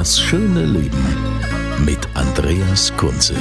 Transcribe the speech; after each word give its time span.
Das 0.00 0.18
schöne 0.18 0.64
Leben 0.64 1.04
mit 1.84 1.98
Andreas 2.14 2.90
Kunze. 2.96 3.34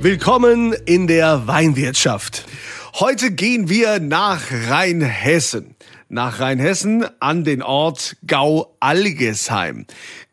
Willkommen 0.00 0.72
in 0.84 1.06
der 1.06 1.46
Weinwirtschaft. 1.46 2.44
Heute 2.98 3.30
gehen 3.30 3.68
wir 3.68 4.00
nach 4.00 4.40
Rheinhessen. 4.50 5.76
Nach 6.08 6.40
Rheinhessen 6.40 7.06
an 7.20 7.44
den 7.44 7.62
Ort 7.62 8.16
Gau-Algesheim. 8.86 9.84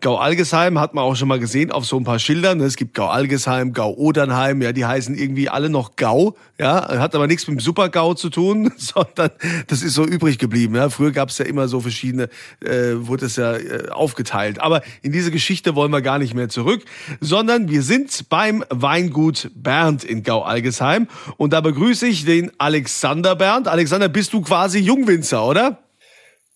Gau-Algesheim 0.01 0.79
hat 0.79 0.93
man 0.93 1.03
auch 1.03 1.15
schon 1.15 1.27
mal 1.27 1.39
gesehen 1.39 1.71
auf 1.71 1.85
so 1.85 1.97
ein 1.97 2.03
paar 2.03 2.19
Schildern. 2.19 2.61
Es 2.61 2.75
gibt 2.75 2.93
Gau-Algesheim, 2.93 3.73
Gau-Odernheim, 3.73 4.61
ja, 4.61 4.73
die 4.73 4.85
heißen 4.85 5.15
irgendwie 5.15 5.49
alle 5.49 5.71
noch 5.71 5.95
Gau, 5.95 6.35
ja, 6.59 6.99
hat 6.99 7.15
aber 7.15 7.25
nichts 7.25 7.47
mit 7.47 7.57
dem 7.57 7.61
Super-Gau 7.61 8.13
zu 8.13 8.29
tun, 8.29 8.71
sondern 8.77 9.31
das 9.65 9.81
ist 9.81 9.95
so 9.95 10.05
übrig 10.05 10.37
geblieben. 10.37 10.75
Ja. 10.75 10.91
Früher 10.91 11.11
gab 11.11 11.29
es 11.29 11.39
ja 11.39 11.45
immer 11.45 11.67
so 11.67 11.79
verschiedene, 11.79 12.29
äh, 12.63 12.93
wurde 12.95 13.25
es 13.25 13.37
ja 13.37 13.55
äh, 13.55 13.89
aufgeteilt. 13.89 14.61
Aber 14.61 14.83
in 15.01 15.11
diese 15.11 15.31
Geschichte 15.31 15.73
wollen 15.73 15.91
wir 15.91 16.03
gar 16.03 16.19
nicht 16.19 16.35
mehr 16.35 16.49
zurück, 16.49 16.83
sondern 17.21 17.69
wir 17.69 17.81
sind 17.81 18.29
beim 18.29 18.63
Weingut 18.69 19.49
Bernd 19.55 20.03
in 20.03 20.21
Gau-Algesheim 20.21 21.07
und 21.37 21.53
da 21.53 21.61
begrüße 21.61 22.05
ich 22.05 22.23
den 22.25 22.51
Alexander 22.59 23.35
Bernd. 23.35 23.67
Alexander, 23.67 24.09
bist 24.09 24.31
du 24.31 24.41
quasi 24.41 24.77
Jungwinzer, 24.77 25.43
oder? 25.43 25.82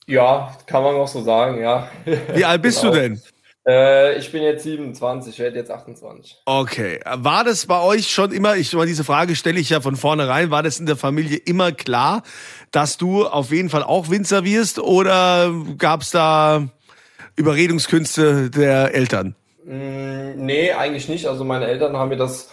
Ja, 0.08 0.56
kann 0.66 0.84
man 0.84 0.96
auch 0.96 1.08
so 1.08 1.22
sagen, 1.22 1.62
ja. 1.62 1.90
Wie 2.34 2.46
alt 2.46 2.62
bist 2.62 2.82
Genau. 2.82 2.94
du 2.94 3.00
denn? 3.00 3.22
Äh, 3.68 4.18
ich 4.18 4.32
bin 4.32 4.42
jetzt 4.44 4.64
27, 4.64 5.38
werde 5.40 5.58
jetzt 5.58 5.70
28. 5.70 6.38
Okay. 6.46 7.02
War 7.06 7.44
das 7.44 7.66
bei 7.66 7.82
euch 7.82 8.10
schon 8.10 8.32
immer, 8.32 8.56
ich 8.56 8.72
meine, 8.74 8.86
diese 8.88 9.04
Frage 9.04 9.36
stelle 9.36 9.60
ich 9.60 9.70
ja 9.70 9.82
von 9.82 9.98
vornherein, 9.98 10.50
war 10.52 10.64
das 10.64 10.80
in 10.80 10.86
der 10.86 10.96
Familie 10.96 11.38
immer 11.38 11.74
klar, 11.74 12.24
dass 12.72 12.98
du 12.98 13.26
auf 13.28 13.52
jeden 13.52 13.70
Fall 13.70 13.84
auch 13.84 14.10
Winzer 14.10 14.46
wirst 14.46 14.80
oder 14.80 15.52
gab 15.78 16.02
es 16.02 16.12
da 16.12 16.70
Überredungskünste 17.36 18.50
der 18.50 18.94
Eltern? 18.96 19.36
Mm, 19.66 20.46
nee, 20.46 20.72
eigentlich 20.72 21.10
nicht. 21.10 21.28
Also 21.28 21.44
meine 21.44 21.66
Eltern 21.68 21.98
haben 21.98 22.10
mir 22.10 22.16
das 22.18 22.50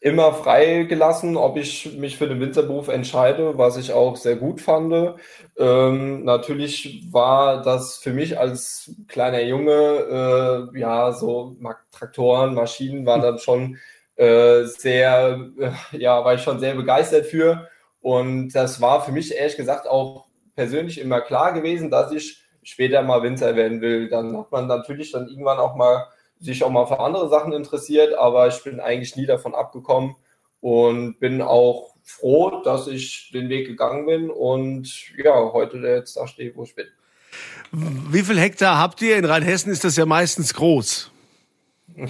immer 0.00 0.32
freigelassen, 0.32 1.36
ob 1.36 1.58
ich 1.58 1.94
mich 1.98 2.16
für 2.16 2.26
den 2.26 2.40
Winzerberuf 2.40 2.88
entscheide, 2.88 3.58
was 3.58 3.76
ich 3.76 3.92
auch 3.92 4.16
sehr 4.16 4.36
gut 4.36 4.62
fand. 4.62 5.14
Ähm, 5.58 6.24
natürlich 6.24 7.12
war 7.12 7.62
das 7.62 7.98
für 7.98 8.12
mich 8.14 8.38
als 8.38 8.94
kleiner 9.08 9.42
Junge, 9.42 10.70
äh, 10.72 10.78
ja, 10.78 11.12
so 11.12 11.56
Traktoren, 11.92 12.54
Maschinen 12.54 13.04
war 13.04 13.20
dann 13.20 13.38
schon 13.38 13.76
äh, 14.16 14.64
sehr, 14.64 15.38
äh, 15.58 15.98
ja, 15.98 16.24
war 16.24 16.34
ich 16.34 16.42
schon 16.42 16.60
sehr 16.60 16.74
begeistert 16.74 17.26
für. 17.26 17.68
Und 18.00 18.52
das 18.52 18.80
war 18.80 19.02
für 19.04 19.12
mich 19.12 19.34
ehrlich 19.34 19.56
gesagt 19.56 19.86
auch 19.86 20.26
persönlich 20.56 20.98
immer 20.98 21.20
klar 21.20 21.52
gewesen, 21.52 21.90
dass 21.90 22.10
ich 22.12 22.42
später 22.62 23.02
mal 23.02 23.22
Winzer 23.22 23.54
werden 23.54 23.82
will. 23.82 24.08
Dann 24.08 24.36
hat 24.36 24.50
man 24.50 24.66
natürlich 24.66 25.12
dann 25.12 25.28
irgendwann 25.28 25.58
auch 25.58 25.76
mal 25.76 26.06
sich 26.40 26.64
auch 26.64 26.70
mal 26.70 26.86
für 26.86 27.00
andere 27.00 27.28
Sachen 27.28 27.52
interessiert, 27.52 28.14
aber 28.14 28.48
ich 28.48 28.62
bin 28.64 28.80
eigentlich 28.80 29.16
nie 29.16 29.26
davon 29.26 29.54
abgekommen 29.54 30.16
und 30.60 31.20
bin 31.20 31.42
auch 31.42 31.94
froh, 32.02 32.62
dass 32.64 32.86
ich 32.86 33.30
den 33.32 33.48
Weg 33.48 33.66
gegangen 33.66 34.06
bin 34.06 34.30
und 34.30 34.88
ja, 35.16 35.52
heute 35.52 35.78
jetzt 35.78 36.16
da 36.16 36.26
stehe, 36.26 36.54
wo 36.56 36.64
ich 36.64 36.74
bin. 36.74 36.86
Wie 37.72 38.22
viel 38.22 38.38
Hektar 38.38 38.78
habt 38.78 39.00
ihr? 39.02 39.16
In 39.16 39.24
Rheinhessen 39.24 39.70
ist 39.70 39.84
das 39.84 39.96
ja 39.96 40.06
meistens 40.06 40.54
groß. 40.54 41.10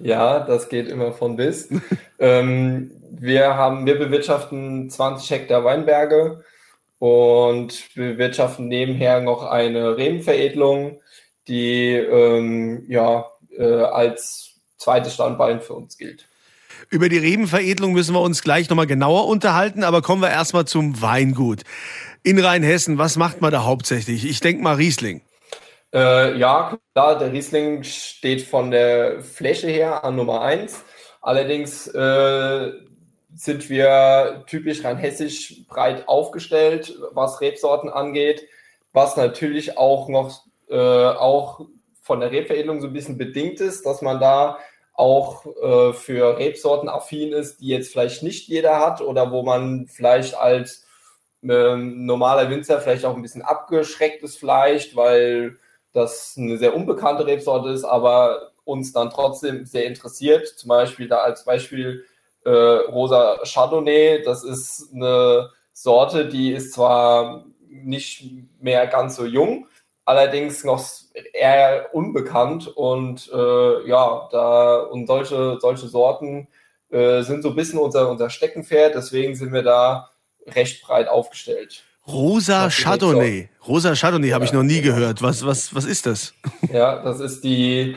Ja, 0.00 0.40
das 0.40 0.68
geht 0.68 0.88
immer 0.88 1.12
von 1.12 1.36
bis. 1.36 1.68
ähm, 2.18 2.90
wir 3.10 3.54
haben, 3.54 3.86
wir 3.86 3.98
bewirtschaften 3.98 4.90
20 4.90 5.30
Hektar 5.30 5.64
Weinberge 5.64 6.44
und 6.98 7.94
bewirtschaften 7.94 8.68
nebenher 8.68 9.20
noch 9.20 9.44
eine 9.44 9.96
Rebenveredelung, 9.96 11.00
die 11.48 11.92
ähm, 11.92 12.84
ja 12.88 13.26
äh, 13.56 13.82
als 13.82 14.60
zweites 14.76 15.14
Standbein 15.14 15.60
für 15.60 15.74
uns 15.74 15.98
gilt. 15.98 16.28
Über 16.90 17.08
die 17.08 17.18
Rebenveredelung 17.18 17.92
müssen 17.92 18.14
wir 18.14 18.20
uns 18.20 18.42
gleich 18.42 18.70
nochmal 18.70 18.86
genauer 18.86 19.26
unterhalten, 19.26 19.82
aber 19.82 20.00
kommen 20.00 20.22
wir 20.22 20.30
erstmal 20.30 20.64
zum 20.64 21.02
Weingut. 21.02 21.62
In 22.22 22.38
Rheinhessen, 22.38 22.98
was 22.98 23.16
macht 23.16 23.40
man 23.40 23.50
da 23.50 23.64
hauptsächlich? 23.64 24.24
Ich 24.24 24.40
denke 24.40 24.62
mal 24.62 24.76
Riesling. 24.76 25.22
Äh, 25.92 26.38
ja, 26.38 26.78
klar, 26.94 27.18
der 27.18 27.32
Riesling 27.32 27.82
steht 27.82 28.42
von 28.42 28.70
der 28.70 29.22
Fläche 29.22 29.68
her 29.68 30.04
an 30.04 30.16
Nummer 30.16 30.42
eins. 30.42 30.84
Allerdings 31.20 31.86
äh, 31.88 32.72
sind 33.34 33.70
wir 33.70 34.44
typisch 34.46 34.84
rheinhessisch 34.84 35.66
breit 35.68 36.08
aufgestellt, 36.08 36.94
was 37.12 37.40
Rebsorten 37.40 37.90
angeht, 37.90 38.46
was 38.92 39.16
natürlich 39.16 39.78
auch 39.78 40.08
noch 40.08 40.42
äh, 40.70 40.76
auch 40.76 41.60
von 42.02 42.20
der 42.20 42.30
Rebveredelung 42.30 42.80
so 42.80 42.86
ein 42.86 42.92
bisschen 42.92 43.18
bedingt 43.18 43.60
ist, 43.60 43.84
dass 43.84 44.02
man 44.02 44.20
da 44.20 44.58
auch 44.94 45.46
äh, 45.62 45.92
für 45.92 46.38
Rebsorten 46.38 46.88
affin 46.88 47.32
ist, 47.32 47.60
die 47.60 47.68
jetzt 47.68 47.92
vielleicht 47.92 48.22
nicht 48.22 48.48
jeder 48.48 48.80
hat 48.80 49.00
oder 49.00 49.30
wo 49.30 49.42
man 49.42 49.86
vielleicht 49.86 50.34
als 50.36 50.86
ähm, 51.42 52.04
normaler 52.04 52.50
Winzer 52.50 52.80
vielleicht 52.80 53.04
auch 53.04 53.14
ein 53.14 53.22
bisschen 53.22 53.42
abgeschreckt 53.42 54.22
ist 54.22 54.38
vielleicht, 54.38 54.96
weil 54.96 55.58
das 55.92 56.34
eine 56.36 56.58
sehr 56.58 56.74
unbekannte 56.74 57.26
Rebsorte 57.26 57.70
ist, 57.70 57.84
aber 57.84 58.52
uns 58.64 58.92
dann 58.92 59.10
trotzdem 59.10 59.64
sehr 59.64 59.86
interessiert. 59.86 60.46
Zum 60.48 60.68
Beispiel 60.68 61.08
da 61.08 61.18
als 61.18 61.44
Beispiel 61.44 62.04
äh, 62.44 62.50
Rosa 62.50 63.38
Chardonnay. 63.44 64.22
Das 64.22 64.44
ist 64.44 64.90
eine 64.92 65.50
Sorte, 65.72 66.28
die 66.28 66.52
ist 66.52 66.74
zwar 66.74 67.46
nicht 67.68 68.30
mehr 68.60 68.86
ganz 68.86 69.16
so 69.16 69.24
jung, 69.24 69.68
allerdings 70.08 70.64
noch 70.64 70.82
eher 71.34 71.90
unbekannt 71.92 72.66
und 72.66 73.30
äh, 73.30 73.86
ja, 73.86 74.26
da 74.32 74.78
und 74.78 75.06
solche, 75.06 75.58
solche 75.60 75.86
Sorten 75.86 76.48
äh, 76.88 77.20
sind 77.20 77.42
so 77.42 77.50
ein 77.50 77.56
bisschen 77.56 77.78
unser, 77.78 78.08
unser 78.10 78.30
Steckenpferd, 78.30 78.94
deswegen 78.94 79.34
sind 79.34 79.52
wir 79.52 79.62
da 79.62 80.08
recht 80.46 80.82
breit 80.82 81.08
aufgestellt. 81.08 81.84
Rosa 82.06 82.70
Chardonnay. 82.70 83.50
Rosa 83.66 83.94
Chardonnay 83.94 84.30
habe 84.30 84.46
ich 84.46 84.54
noch 84.54 84.62
nie 84.62 84.80
gehört. 84.80 85.20
Was, 85.20 85.44
was, 85.44 85.74
was 85.74 85.84
ist 85.84 86.06
das? 86.06 86.32
Ja, 86.72 87.02
das 87.02 87.20
ist 87.20 87.44
die, 87.44 87.94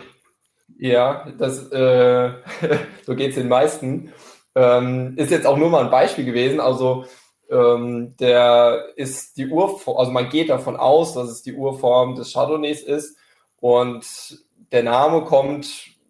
ja, 0.77 1.25
das, 1.37 1.71
äh, 1.71 2.31
so 3.05 3.15
geht 3.15 3.29
es 3.29 3.35
den 3.35 3.47
meisten. 3.47 4.11
Ähm, 4.53 5.13
ist 5.15 5.31
jetzt 5.31 5.47
auch 5.47 5.57
nur 5.57 5.69
mal 5.69 5.85
ein 5.85 5.91
Beispiel 5.91 6.25
gewesen. 6.25 6.59
Also, 6.59 7.05
ähm, 7.51 8.15
der 8.17 8.85
ist 8.95 9.37
die 9.37 9.47
Urform, 9.47 9.97
also 9.97 10.11
man 10.11 10.29
geht 10.29 10.49
davon 10.49 10.77
aus, 10.77 11.13
dass 11.13 11.29
es 11.29 11.43
die 11.43 11.53
Urform 11.53 12.15
des 12.15 12.33
Chardonnays 12.33 12.81
ist. 12.81 13.17
Und 13.59 14.05
der 14.71 14.83
Name 14.83 15.25
kommt, 15.25 15.67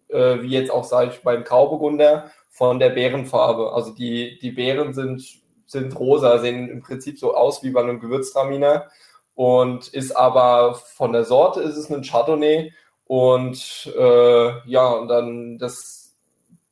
äh, 0.08 0.40
wie 0.40 0.50
jetzt 0.50 0.70
auch 0.70 0.84
sage 0.84 1.10
ich 1.12 1.22
beim 1.22 1.44
Grauburgunder, 1.44 2.30
von 2.48 2.78
der 2.78 2.90
Beerenfarbe. 2.90 3.72
Also 3.72 3.92
die, 3.92 4.38
die 4.38 4.52
Beeren 4.52 4.94
sind, 4.94 5.24
sind 5.66 5.98
rosa, 5.98 6.38
sehen 6.38 6.68
im 6.68 6.82
Prinzip 6.82 7.18
so 7.18 7.34
aus 7.34 7.62
wie 7.62 7.70
bei 7.70 7.80
einem 7.80 7.98
Gewürztraminer 7.98 8.88
und 9.34 9.88
ist 9.88 10.12
aber 10.12 10.74
von 10.74 11.12
der 11.12 11.24
Sorte 11.24 11.60
ist 11.60 11.76
es 11.76 11.90
ein 11.90 12.02
Chardonnay 12.02 12.72
und 13.06 13.92
äh, 13.98 14.68
ja, 14.68 14.90
und 14.90 15.08
dann 15.08 15.58
das 15.58 16.14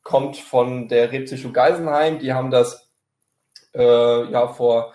kommt 0.02 0.36
von 0.36 0.88
der 0.88 1.12
Rebzüchtung 1.12 1.52
Geisenheim, 1.52 2.18
die 2.18 2.32
haben 2.32 2.50
das 2.50 2.89
äh, 3.74 4.30
ja 4.30 4.48
vor 4.48 4.92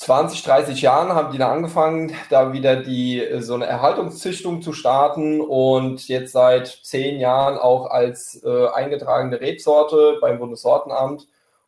20, 0.00 0.42
30 0.44 0.80
Jahren 0.80 1.10
haben 1.10 1.30
die 1.30 1.36
da 1.36 1.52
angefangen, 1.52 2.14
da 2.30 2.54
wieder 2.54 2.76
die 2.76 3.22
so 3.40 3.54
eine 3.54 3.66
Erhaltungszüchtung 3.66 4.62
zu 4.62 4.72
starten 4.72 5.42
und 5.42 6.08
jetzt 6.08 6.32
seit 6.32 6.68
zehn 6.82 7.20
Jahren 7.20 7.58
auch 7.58 7.90
als 7.90 8.42
äh, 8.42 8.68
eingetragene 8.68 9.40
Rebsorte 9.42 10.16
beim 10.22 10.38
Bundessortenamt 10.38 11.26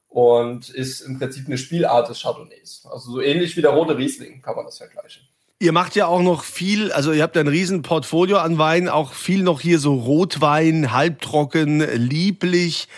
und 0.08 0.70
ist 0.70 1.02
im 1.02 1.18
Prinzip 1.18 1.46
eine 1.46 1.58
Spielart 1.58 2.08
des 2.08 2.22
Chardonnays. 2.22 2.86
Also 2.90 3.12
so 3.12 3.20
ähnlich 3.20 3.56
wie 3.58 3.62
der 3.62 3.72
rote 3.72 3.98
Riesling 3.98 4.40
kann 4.40 4.56
man 4.56 4.64
das 4.64 4.78
vergleichen. 4.78 5.22
Ihr 5.58 5.72
macht 5.72 5.94
ja 5.94 6.06
auch 6.06 6.22
noch 6.22 6.42
viel, 6.42 6.90
also 6.90 7.12
ihr 7.12 7.22
habt 7.22 7.36
ein 7.36 7.48
riesen 7.48 7.82
Portfolio 7.82 8.38
an 8.38 8.56
Wein, 8.58 8.88
auch 8.88 9.12
viel 9.12 9.42
noch 9.42 9.60
hier 9.60 9.78
so 9.78 9.94
Rotwein, 9.94 10.90
halbtrocken, 10.90 11.80
lieblich. 11.94 12.88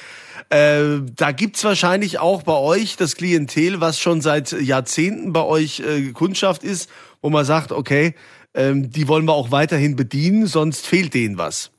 Äh, 0.55 1.01
da 1.17 1.33
gibt's 1.33 1.65
wahrscheinlich 1.65 2.21
auch 2.21 2.45
bei 2.45 2.57
euch 2.57 2.97
das 2.97 3.17
Klientel, 3.17 3.81
was 3.81 3.99
schon 3.99 4.21
seit 4.21 4.53
Jahrzehnten 4.53 5.33
bei 5.33 5.43
euch 5.43 5.81
äh, 5.81 6.13
Kundschaft 6.13 6.63
ist, 6.63 6.89
wo 7.21 7.29
man 7.29 7.45
sagt, 7.45 7.73
okay, 7.73 8.15
ähm, 8.55 8.89
die 8.89 9.09
wollen 9.09 9.25
wir 9.25 9.33
auch 9.33 9.51
weiterhin 9.51 9.97
bedienen, 9.97 10.47
sonst 10.47 10.87
fehlt 10.87 11.13
denen 11.13 11.39
was. 11.39 11.73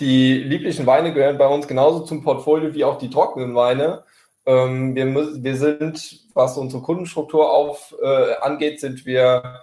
Die 0.00 0.34
lieblichen 0.34 0.84
Weine 0.84 1.14
gehören 1.14 1.38
bei 1.38 1.46
uns 1.46 1.68
genauso 1.68 2.00
zum 2.00 2.24
Portfolio 2.24 2.74
wie 2.74 2.82
auch 2.82 2.98
die 2.98 3.08
trockenen 3.08 3.54
Weine. 3.54 4.02
Ähm, 4.46 4.96
wir, 4.96 5.06
müssen, 5.06 5.44
wir 5.44 5.56
sind, 5.56 6.24
was 6.34 6.58
unsere 6.58 6.82
Kundenstruktur 6.82 7.52
auf, 7.52 7.94
äh, 8.02 8.34
angeht, 8.40 8.80
sind 8.80 9.06
wir 9.06 9.60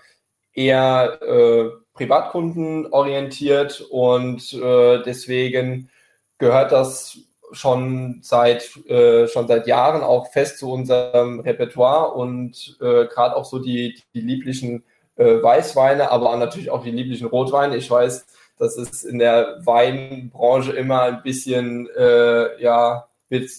eher 0.53 1.21
äh, 1.21 1.71
Privatkunden 1.93 2.85
orientiert 2.93 3.85
und 3.89 4.53
äh, 4.53 5.03
deswegen 5.03 5.89
gehört 6.37 6.71
das 6.71 7.17
schon 7.51 8.19
seit 8.21 8.75
äh, 8.87 9.27
schon 9.27 9.47
seit 9.47 9.67
Jahren 9.67 10.01
auch 10.03 10.31
fest 10.31 10.59
zu 10.59 10.71
unserem 10.71 11.39
Repertoire 11.39 12.13
und 12.13 12.77
äh, 12.81 13.05
gerade 13.05 13.35
auch 13.35 13.45
so 13.45 13.59
die, 13.59 14.01
die 14.13 14.21
lieblichen 14.21 14.83
äh, 15.15 15.41
Weißweine, 15.41 16.11
aber 16.11 16.35
natürlich 16.37 16.69
auch 16.69 16.83
die 16.83 16.91
lieblichen 16.91 17.27
Rotweine. 17.27 17.77
Ich 17.77 17.89
weiß, 17.89 18.25
dass 18.57 18.77
es 18.77 19.03
in 19.03 19.19
der 19.19 19.57
Weinbranche 19.63 20.73
immer 20.73 21.03
ein 21.03 21.23
bisschen 21.23 21.89
äh, 21.97 22.61
ja 22.61 23.07
wird 23.29 23.49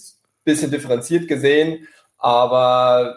bisschen 0.44 0.70
differenziert 0.70 1.28
gesehen, 1.28 1.86
aber 2.18 3.16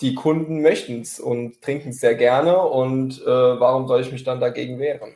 die 0.00 0.14
Kunden 0.14 0.62
möchten 0.62 1.00
es 1.00 1.20
und 1.20 1.60
trinken 1.62 1.90
es 1.90 2.00
sehr 2.00 2.14
gerne 2.14 2.58
und 2.58 3.20
äh, 3.22 3.26
warum 3.26 3.86
soll 3.86 4.00
ich 4.00 4.12
mich 4.12 4.24
dann 4.24 4.40
dagegen 4.40 4.78
wehren? 4.78 5.14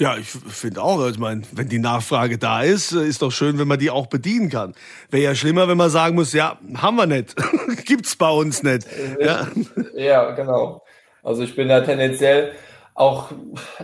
Ja, 0.00 0.16
ich 0.16 0.28
finde 0.28 0.82
auch, 0.82 1.06
ich 1.10 1.18
meine, 1.18 1.42
wenn 1.52 1.68
die 1.68 1.78
Nachfrage 1.78 2.38
da 2.38 2.62
ist, 2.62 2.92
äh, 2.92 3.04
ist 3.04 3.20
doch 3.20 3.30
schön, 3.30 3.58
wenn 3.58 3.68
man 3.68 3.78
die 3.78 3.90
auch 3.90 4.06
bedienen 4.06 4.48
kann. 4.48 4.74
Wäre 5.10 5.24
ja 5.24 5.34
schlimmer, 5.34 5.68
wenn 5.68 5.76
man 5.76 5.90
sagen 5.90 6.14
muss, 6.14 6.32
ja, 6.32 6.58
haben 6.76 6.96
wir 6.96 7.04
nicht, 7.04 7.36
gibt's 7.84 8.16
bei 8.16 8.30
uns 8.30 8.62
nicht. 8.62 8.86
Ja. 9.20 9.46
ja, 9.94 10.30
genau. 10.30 10.82
Also 11.22 11.42
ich 11.42 11.54
bin 11.54 11.68
da 11.68 11.82
tendenziell 11.82 12.52
auch, 12.94 13.30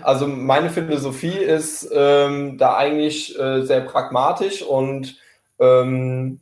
also 0.03 0.27
meine 0.27 0.71
Philosophie 0.71 1.37
ist 1.37 1.87
ähm, 1.93 2.57
da 2.57 2.79
eigentlich 2.79 3.39
äh, 3.39 3.61
sehr 3.61 3.83
pragmatisch 3.83 4.62
und 4.62 5.19
ähm, 5.59 6.41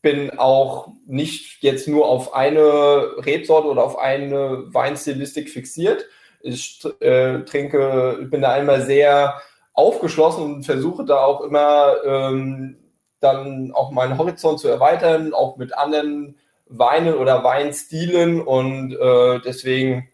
bin 0.00 0.30
auch 0.38 0.92
nicht 1.06 1.62
jetzt 1.62 1.86
nur 1.88 2.08
auf 2.08 2.32
eine 2.32 3.16
Rebsorte 3.18 3.68
oder 3.68 3.84
auf 3.84 3.98
eine 3.98 4.64
Weinstilistik 4.72 5.50
fixiert, 5.50 6.06
ich 6.42 6.82
äh, 7.00 7.40
trinke, 7.40 8.26
bin 8.30 8.42
da 8.42 8.52
einmal 8.52 8.82
sehr 8.82 9.40
aufgeschlossen 9.72 10.44
und 10.44 10.64
versuche 10.64 11.04
da 11.04 11.18
auch 11.18 11.42
immer 11.42 11.94
ähm, 12.04 12.76
dann 13.20 13.72
auch 13.72 13.90
meinen 13.90 14.18
Horizont 14.18 14.60
zu 14.60 14.68
erweitern, 14.68 15.34
auch 15.34 15.56
mit 15.56 15.76
anderen 15.76 16.36
Weinen 16.66 17.14
oder 17.14 17.44
Weinstilen. 17.44 18.40
Und 18.40 18.94
äh, 18.94 19.40
deswegen 19.40 20.08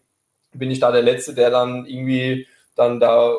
bin 0.53 0.71
ich 0.71 0.79
da 0.79 0.91
der 0.91 1.01
Letzte, 1.01 1.33
der 1.33 1.49
dann 1.49 1.85
irgendwie 1.85 2.47
dann 2.75 2.99
da 2.99 3.35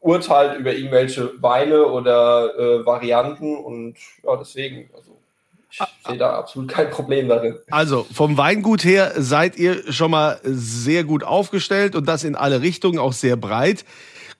urteilt 0.00 0.58
über 0.58 0.72
irgendwelche 0.72 1.40
Weine 1.42 1.86
oder 1.86 2.58
äh, 2.58 2.86
Varianten. 2.86 3.56
Und 3.56 3.96
ja, 4.24 4.36
deswegen, 4.36 4.90
also 4.96 5.11
ich 5.72 6.06
sehe 6.06 6.18
da 6.18 6.34
absolut 6.38 6.70
kein 6.70 6.90
Problem 6.90 7.28
darin. 7.28 7.58
Also 7.70 8.06
vom 8.12 8.36
Weingut 8.36 8.84
her 8.84 9.12
seid 9.16 9.56
ihr 9.56 9.90
schon 9.92 10.10
mal 10.10 10.38
sehr 10.44 11.04
gut 11.04 11.24
aufgestellt 11.24 11.94
und 11.94 12.06
das 12.06 12.24
in 12.24 12.34
alle 12.34 12.60
Richtungen, 12.60 12.98
auch 12.98 13.12
sehr 13.12 13.36
breit. 13.36 13.84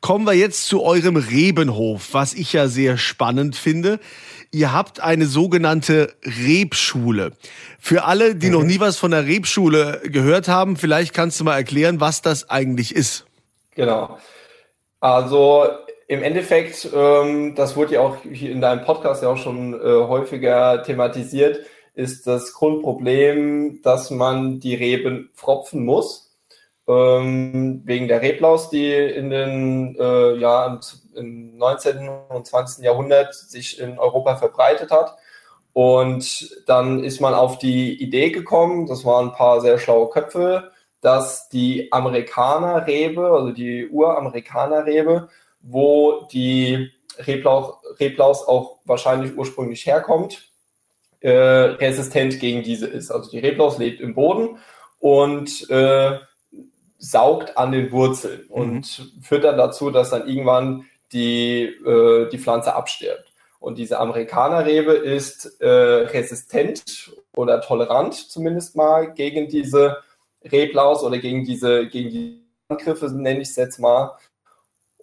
Kommen 0.01 0.27
wir 0.27 0.35
jetzt 0.35 0.67
zu 0.67 0.83
eurem 0.83 1.17
Rebenhof, 1.17 2.09
was 2.13 2.35
ich 2.35 2.53
ja 2.53 2.67
sehr 2.69 2.99
spannend 2.99 3.57
finde. 3.57 4.01
Ihr 4.51 4.73
habt 4.73 5.01
eine 5.01 5.27
sogenannte 5.27 6.13
Rebschule. 6.25 7.33
Für 7.79 8.05
alle, 8.05 8.35
die 8.35 8.49
mhm. 8.49 8.53
noch 8.53 8.63
nie 8.65 8.81
was 8.81 8.99
von 8.99 9.13
der 9.13 9.27
Rebschule 9.27 10.03
gehört 10.05 10.49
haben, 10.49 10.77
vielleicht 10.77 11.15
kannst 11.15 11.41
du 11.41 11.45
mal 11.45 11.57
erklären, 11.57 12.01
was 12.01 12.21
das 12.21 12.51
eigentlich 12.51 12.95
ist. 12.95 13.25
Genau. 13.75 14.19
Also 15.01 15.69
im 16.13 16.23
Endeffekt, 16.23 16.89
ähm, 16.95 17.55
das 17.55 17.75
wurde 17.75 17.95
ja 17.95 18.01
auch 18.01 18.23
in 18.25 18.61
deinem 18.61 18.85
Podcast 18.85 19.23
ja 19.23 19.31
auch 19.31 19.39
schon 19.39 19.73
äh, 19.73 19.79
häufiger 19.79 20.83
thematisiert, 20.83 21.61
ist 21.95 22.27
das 22.27 22.53
Grundproblem, 22.53 23.81
dass 23.83 24.11
man 24.11 24.61
die 24.61 24.75
Reben 24.75 25.31
pfropfen 25.35 25.85
muss. 25.85 26.31
Ähm, 26.87 27.81
wegen 27.85 28.09
der 28.09 28.21
Reblaus, 28.21 28.69
die 28.69 28.93
in 28.93 29.31
den 29.31 29.97
äh, 29.99 30.35
ja, 30.37 30.79
im 31.15 31.57
19. 31.57 32.09
und 32.29 32.47
20. 32.47 32.85
Jahrhundert 32.85 33.35
sich 33.35 33.81
in 33.81 33.99
Europa 33.99 34.37
verbreitet 34.37 34.91
hat. 34.91 35.17
Und 35.73 36.63
dann 36.67 37.03
ist 37.03 37.21
man 37.21 37.33
auf 37.33 37.59
die 37.59 38.03
Idee 38.03 38.31
gekommen, 38.31 38.87
das 38.87 39.05
waren 39.07 39.29
ein 39.29 39.35
paar 39.35 39.63
sehr 39.63 39.79
schlaue 39.79 40.11
Köpfe, 40.11 40.73
dass 41.01 41.49
die 41.49 41.91
Amerikaner-Rebe, 41.91 43.29
also 43.29 43.53
die 43.53 43.89
Uramerikaner-Rebe, 43.89 45.29
wo 45.63 46.27
die 46.33 46.91
Reblaus, 47.19 47.75
Reblaus 48.01 48.47
auch 48.47 48.79
wahrscheinlich 48.85 49.37
ursprünglich 49.37 49.87
herkommt, 49.87 50.51
äh, 51.21 51.31
resistent 51.31 52.41
gegen 52.41 52.63
diese 52.63 52.87
ist. 52.87 53.11
Also 53.11 53.31
die 53.31 53.39
Reblaus 53.39 53.79
lebt 53.79 54.01
im 54.01 54.15
Boden 54.15 54.59
und 54.99 55.69
äh, 55.71 56.19
saugt 56.99 57.57
an 57.57 57.73
den 57.73 57.93
Wurzeln 57.93 58.45
mhm. 58.49 58.55
und 58.55 59.13
führt 59.21 59.45
dann 59.45 59.57
dazu, 59.57 59.91
dass 59.91 60.11
dann 60.11 60.29
irgendwann 60.29 60.87
die, 61.13 61.65
äh, 61.65 62.29
die 62.31 62.39
Pflanze 62.39 62.75
abstirbt. 62.75 63.33
Und 63.61 63.79
diese 63.79 64.01
Amerikanerrebe 64.01 64.93
ist 64.93 65.61
äh, 65.61 65.69
resistent 65.69 67.13
oder 67.37 67.61
tolerant 67.61 68.15
zumindest 68.15 68.75
mal 68.75 69.13
gegen 69.13 69.49
diese 69.49 69.99
Reblaus 70.45 71.05
oder 71.05 71.19
gegen 71.19 71.45
diese, 71.45 71.87
gegen 71.87 72.11
die 72.11 72.43
Angriffe, 72.69 73.07
nenne 73.11 73.41
ich 73.41 73.51
es 73.51 73.57
jetzt 73.57 73.79
mal. 73.79 74.17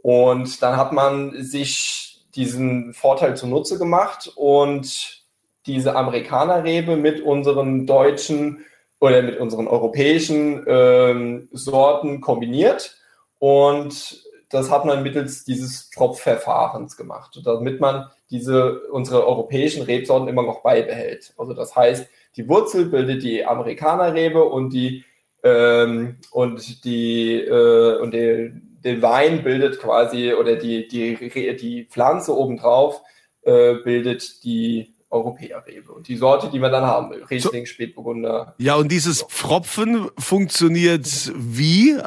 Und 0.01 0.61
dann 0.61 0.77
hat 0.77 0.93
man 0.93 1.43
sich 1.43 2.25
diesen 2.35 2.93
Vorteil 2.93 3.35
zunutze 3.35 3.77
gemacht 3.77 4.31
und 4.35 5.23
diese 5.65 5.95
Amerikanerrebe 5.95 6.95
mit 6.95 7.21
unseren 7.21 7.85
deutschen 7.85 8.65
oder 8.99 9.21
mit 9.21 9.39
unseren 9.39 9.67
europäischen 9.67 10.63
ähm, 10.67 11.49
Sorten 11.51 12.21
kombiniert. 12.21 12.97
Und 13.39 14.23
das 14.49 14.71
hat 14.71 14.85
man 14.85 15.03
mittels 15.03 15.45
dieses 15.45 15.89
Tropfverfahrens 15.91 16.97
gemacht, 16.97 17.39
damit 17.45 17.79
man 17.79 18.07
diese, 18.31 18.81
unsere 18.91 19.25
europäischen 19.25 19.83
Rebsorten 19.83 20.27
immer 20.27 20.43
noch 20.43 20.61
beibehält. 20.61 21.33
Also 21.37 21.53
das 21.53 21.75
heißt, 21.75 22.07
die 22.35 22.47
Wurzel 22.47 22.85
bildet 22.85 23.23
die 23.23 23.45
Amerikanerrebe 23.45 24.43
und 24.43 24.71
die 24.71 25.05
ähm, 25.43 26.17
und 26.31 26.83
die 26.83 27.39
äh, 27.39 27.97
und 27.99 28.13
die, 28.13 28.51
den 28.83 29.01
Wein 29.01 29.43
bildet 29.43 29.79
quasi 29.79 30.33
oder 30.33 30.55
die, 30.55 30.87
die, 30.87 31.55
die 31.55 31.85
Pflanze 31.85 32.35
obendrauf 32.35 33.01
äh, 33.43 33.75
bildet 33.75 34.43
die 34.43 34.93
Europäerrebe 35.09 35.91
und 35.91 36.07
die 36.07 36.17
Sorte, 36.17 36.49
die 36.49 36.59
man 36.59 36.71
dann 36.71 36.83
haben 36.83 37.09
will. 37.09 37.23
Riesling, 37.23 37.65
so, 37.65 37.71
Spätburgunder. 37.71 38.53
Ja, 38.57 38.75
und 38.75 38.91
dieses 38.91 39.23
Pfropfen 39.23 40.09
funktioniert 40.17 41.31
wie? 41.35 41.97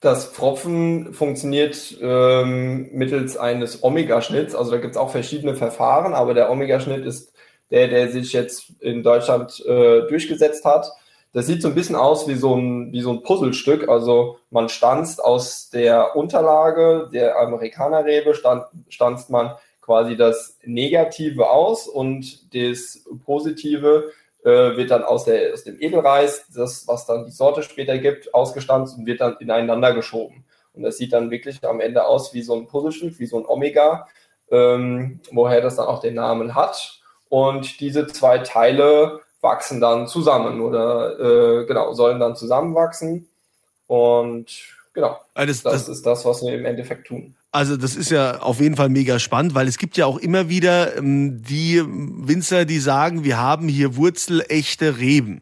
Das 0.00 0.26
Pfropfen 0.26 1.12
funktioniert 1.12 1.96
ähm, 2.00 2.90
mittels 2.92 3.36
eines 3.36 3.82
Omega-Schnitts. 3.82 4.54
Also 4.54 4.70
da 4.70 4.76
gibt 4.76 4.92
es 4.92 4.96
auch 4.96 5.10
verschiedene 5.10 5.54
Verfahren, 5.54 6.14
aber 6.14 6.34
der 6.34 6.50
Omega-Schnitt 6.50 7.04
ist 7.04 7.32
der, 7.70 7.88
der 7.88 8.10
sich 8.10 8.32
jetzt 8.32 8.72
in 8.80 9.02
Deutschland 9.02 9.60
äh, 9.66 10.06
durchgesetzt 10.08 10.64
hat. 10.64 10.90
Das 11.32 11.46
sieht 11.46 11.62
so 11.62 11.68
ein 11.68 11.74
bisschen 11.74 11.96
aus 11.96 12.26
wie 12.26 12.34
so 12.34 12.54
ein, 12.54 12.92
wie 12.92 13.02
so 13.02 13.12
ein 13.12 13.22
Puzzlestück. 13.22 13.88
Also 13.88 14.38
man 14.50 14.68
stanzt 14.68 15.22
aus 15.22 15.70
der 15.70 16.16
Unterlage 16.16 17.08
der 17.12 17.38
Amerikanerrebe, 17.38 18.34
stand, 18.34 18.64
stanzt 18.88 19.30
man 19.30 19.52
quasi 19.80 20.16
das 20.16 20.58
Negative 20.64 21.50
aus 21.50 21.86
und 21.88 22.54
das 22.54 23.04
Positive 23.24 24.10
äh, 24.44 24.76
wird 24.76 24.90
dann 24.90 25.02
aus, 25.02 25.24
der, 25.24 25.52
aus 25.52 25.64
dem 25.64 25.80
Edelreis, 25.80 26.46
das, 26.54 26.86
was 26.86 27.06
dann 27.06 27.24
die 27.24 27.30
Sorte 27.30 27.62
später 27.62 27.98
gibt, 27.98 28.34
ausgestanzt 28.34 28.96
und 28.96 29.06
wird 29.06 29.20
dann 29.20 29.36
ineinander 29.40 29.94
geschoben. 29.94 30.44
Und 30.72 30.82
das 30.82 30.96
sieht 30.96 31.12
dann 31.12 31.30
wirklich 31.30 31.66
am 31.66 31.80
Ende 31.80 32.06
aus 32.06 32.34
wie 32.34 32.42
so 32.42 32.54
ein 32.54 32.66
Puzzlestück, 32.66 33.18
wie 33.18 33.26
so 33.26 33.38
ein 33.38 33.46
Omega, 33.46 34.06
ähm, 34.50 35.20
woher 35.32 35.60
das 35.60 35.76
dann 35.76 35.86
auch 35.86 36.00
den 36.00 36.14
Namen 36.14 36.54
hat. 36.54 37.00
Und 37.28 37.80
diese 37.80 38.06
zwei 38.06 38.38
Teile 38.38 39.20
wachsen 39.40 39.80
dann 39.80 40.08
zusammen 40.08 40.60
oder 40.60 41.18
äh, 41.18 41.66
genau, 41.66 41.92
sollen 41.92 42.20
dann 42.20 42.36
zusammenwachsen. 42.36 43.28
Und 43.86 44.46
genau, 44.92 45.18
also 45.34 45.52
das, 45.52 45.62
das, 45.62 45.72
das, 45.86 45.88
ist 45.88 46.06
das, 46.06 46.24
was 46.24 46.42
wir 46.42 46.54
im 46.54 46.66
Endeffekt 46.66 47.06
tun. 47.06 47.34
Also 47.50 47.76
das 47.76 47.96
ist 47.96 48.10
ja 48.10 48.40
auf 48.40 48.60
jeden 48.60 48.76
Fall 48.76 48.90
mega 48.90 49.18
spannend, 49.18 49.54
weil 49.54 49.68
es 49.68 49.78
gibt 49.78 49.96
ja 49.96 50.04
auch 50.04 50.18
immer 50.18 50.48
wieder 50.50 50.96
ähm, 50.96 51.42
die 51.42 51.82
Winzer, 51.82 52.66
die 52.66 52.78
sagen, 52.78 53.24
wir 53.24 53.38
haben 53.38 53.68
hier 53.68 53.96
wurzelechte 53.96 54.98
Reben. 54.98 55.40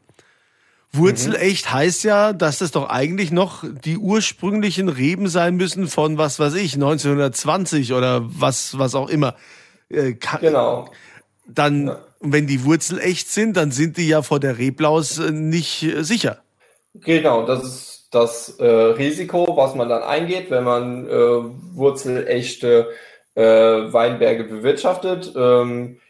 Wurzelecht 0.92 1.66
mhm. 1.66 1.72
heißt 1.72 2.04
ja, 2.04 2.32
dass 2.32 2.58
das 2.58 2.70
doch 2.70 2.88
eigentlich 2.88 3.32
noch 3.32 3.64
die 3.84 3.98
ursprünglichen 3.98 4.88
Reben 4.88 5.28
sein 5.28 5.56
müssen 5.56 5.88
von 5.88 6.16
was 6.16 6.38
weiß 6.38 6.54
ich, 6.54 6.74
1920 6.74 7.92
oder 7.92 8.22
was, 8.24 8.78
was 8.78 8.94
auch 8.94 9.08
immer. 9.08 9.34
Äh, 9.88 10.14
genau. 10.40 10.90
Dann, 11.46 11.88
ja. 11.88 11.98
Wenn 12.32 12.46
die 12.46 12.64
Wurzelecht 12.64 13.28
sind, 13.28 13.56
dann 13.56 13.70
sind 13.70 13.96
die 13.96 14.08
ja 14.08 14.22
vor 14.22 14.40
der 14.40 14.58
Reblaus 14.58 15.18
äh, 15.18 15.30
nicht 15.30 15.82
äh, 15.82 16.02
sicher. 16.02 16.42
Genau, 16.94 17.44
das 17.44 17.64
ist 17.64 18.08
das 18.10 18.58
äh, 18.58 18.64
Risiko, 18.66 19.56
was 19.56 19.74
man 19.74 19.88
dann 19.88 20.02
eingeht, 20.02 20.50
wenn 20.50 20.64
man 20.64 21.06
äh, 21.06 21.10
wurzelechte 21.10 22.90
äh, 23.34 23.42
Weinberge 23.42 24.44
bewirtschaftet. 24.44 25.32
Ähm, 25.36 26.00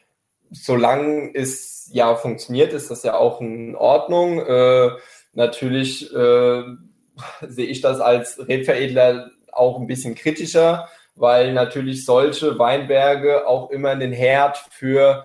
solange 0.51 1.35
es 1.35 1.89
ja 1.93 2.15
funktioniert, 2.15 2.73
ist 2.73 2.91
das 2.91 3.03
ja 3.03 3.17
auch 3.17 3.41
in 3.41 3.75
Ordnung. 3.75 4.41
Äh, 4.41 4.91
natürlich 5.33 6.13
äh, 6.15 6.63
sehe 7.49 7.67
ich 7.67 7.81
das 7.81 8.01
als 8.01 8.39
Rebveredler 8.47 9.31
auch 9.53 9.79
ein 9.81 9.87
bisschen 9.87 10.15
kritischer, 10.15 10.89
weil 11.15 11.53
natürlich 11.53 12.05
solche 12.05 12.59
Weinberge 12.59 13.47
auch 13.47 13.71
immer 13.71 13.91
ein 13.91 14.13
Herd 14.13 14.59
für 14.71 15.25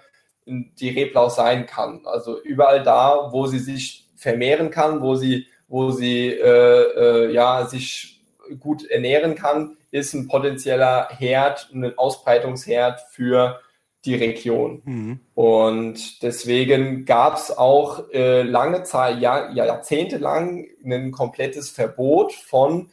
die 0.79 0.89
Reblau 0.89 1.29
sein 1.29 1.65
kann. 1.65 2.01
Also 2.05 2.41
überall 2.41 2.83
da, 2.83 3.29
wo 3.31 3.47
sie 3.47 3.59
sich 3.59 4.09
vermehren 4.15 4.69
kann, 4.69 5.01
wo 5.01 5.15
sie, 5.15 5.47
wo 5.67 5.91
sie 5.91 6.29
äh, 6.29 7.27
äh, 7.27 7.33
ja, 7.33 7.65
sich 7.65 8.21
gut 8.59 8.85
ernähren 8.89 9.35
kann, 9.35 9.77
ist 9.91 10.13
ein 10.13 10.27
potenzieller 10.27 11.09
Herd, 11.09 11.69
ein 11.73 11.97
Ausbreitungsherd 11.97 13.01
für 13.11 13.59
die 14.05 14.15
Region. 14.15 14.81
Mhm. 14.83 15.19
Und 15.35 16.23
deswegen 16.23 17.05
gab 17.05 17.37
es 17.37 17.55
auch 17.55 18.09
äh, 18.11 18.41
lange 18.41 18.83
Zeit, 18.83 19.19
Jahr, 19.19 19.51
jahrzehntelang 19.51 20.65
ein 20.83 21.11
komplettes 21.11 21.69
Verbot 21.69 22.33
von 22.33 22.89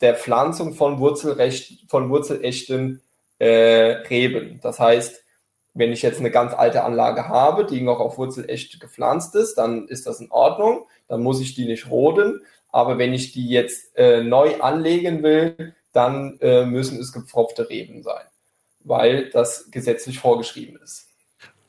der 0.00 0.14
Pflanzung 0.14 0.74
von, 0.74 0.98
Wurzelrecht, 0.98 1.90
von 1.90 2.10
wurzelechten 2.10 3.02
äh, 3.38 4.02
Reben. 4.08 4.60
Das 4.62 4.78
heißt, 4.78 5.19
wenn 5.74 5.92
ich 5.92 6.02
jetzt 6.02 6.20
eine 6.20 6.30
ganz 6.30 6.52
alte 6.54 6.84
Anlage 6.84 7.28
habe, 7.28 7.64
die 7.64 7.80
noch 7.80 8.00
auf 8.00 8.18
Wurzelecht 8.18 8.80
gepflanzt 8.80 9.34
ist, 9.34 9.54
dann 9.56 9.88
ist 9.88 10.06
das 10.06 10.20
in 10.20 10.30
Ordnung, 10.30 10.86
dann 11.08 11.22
muss 11.22 11.40
ich 11.40 11.54
die 11.54 11.66
nicht 11.66 11.90
roden. 11.90 12.42
Aber 12.70 12.98
wenn 12.98 13.12
ich 13.12 13.32
die 13.32 13.48
jetzt 13.48 13.96
äh, 13.96 14.22
neu 14.22 14.60
anlegen 14.60 15.22
will, 15.22 15.74
dann 15.92 16.38
äh, 16.40 16.64
müssen 16.66 16.98
es 16.98 17.12
gepfropfte 17.12 17.68
Reben 17.68 18.02
sein 18.02 18.22
weil 18.80 19.30
das 19.30 19.70
gesetzlich 19.70 20.18
vorgeschrieben 20.18 20.78
ist. 20.82 21.09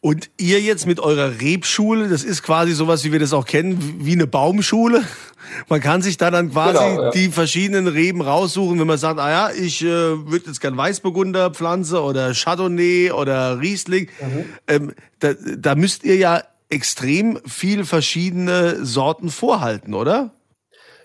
Und 0.03 0.31
ihr 0.38 0.60
jetzt 0.60 0.88
mit 0.88 1.00
eurer 1.00 1.39
Rebschule, 1.41 2.10
das 2.10 2.24
ist 2.24 2.41
quasi 2.41 2.72
sowas, 2.72 3.03
wie 3.03 3.12
wir 3.12 3.20
das 3.20 3.34
auch 3.34 3.46
kennen, 3.46 4.00
wie 4.00 4.13
eine 4.13 4.25
Baumschule. 4.25 5.03
Man 5.70 5.79
kann 5.79 6.01
sich 6.01 6.17
da 6.17 6.31
dann 6.31 6.51
quasi 6.51 6.79
genau, 6.79 7.03
ja. 7.03 7.10
die 7.12 7.29
verschiedenen 7.29 7.88
Reben 7.88 8.22
raussuchen, 8.22 8.79
wenn 8.79 8.88
man 8.88 8.98
sagt, 8.98 9.20
ah 9.20 9.29
ja, 9.29 9.50
ich 9.51 9.84
äh, 9.84 9.86
würde 9.86 10.48
jetzt 10.48 10.60
gern 10.60 10.75
Weißburgunder 10.75 11.51
pflanze 11.51 12.01
oder 12.01 12.34
Chardonnay 12.34 13.12
oder 13.12 13.60
Riesling. 13.62 14.10
Mhm. 14.20 14.46
Ähm, 14.67 14.93
da, 15.20 15.34
da 15.58 15.75
müsst 15.75 16.03
ihr 16.03 16.15
ja 16.15 16.41
extrem 16.70 17.39
viel 17.46 17.86
verschiedene 17.86 18.84
Sorten 18.84 19.29
vorhalten, 19.29 19.93
oder? 19.93 20.31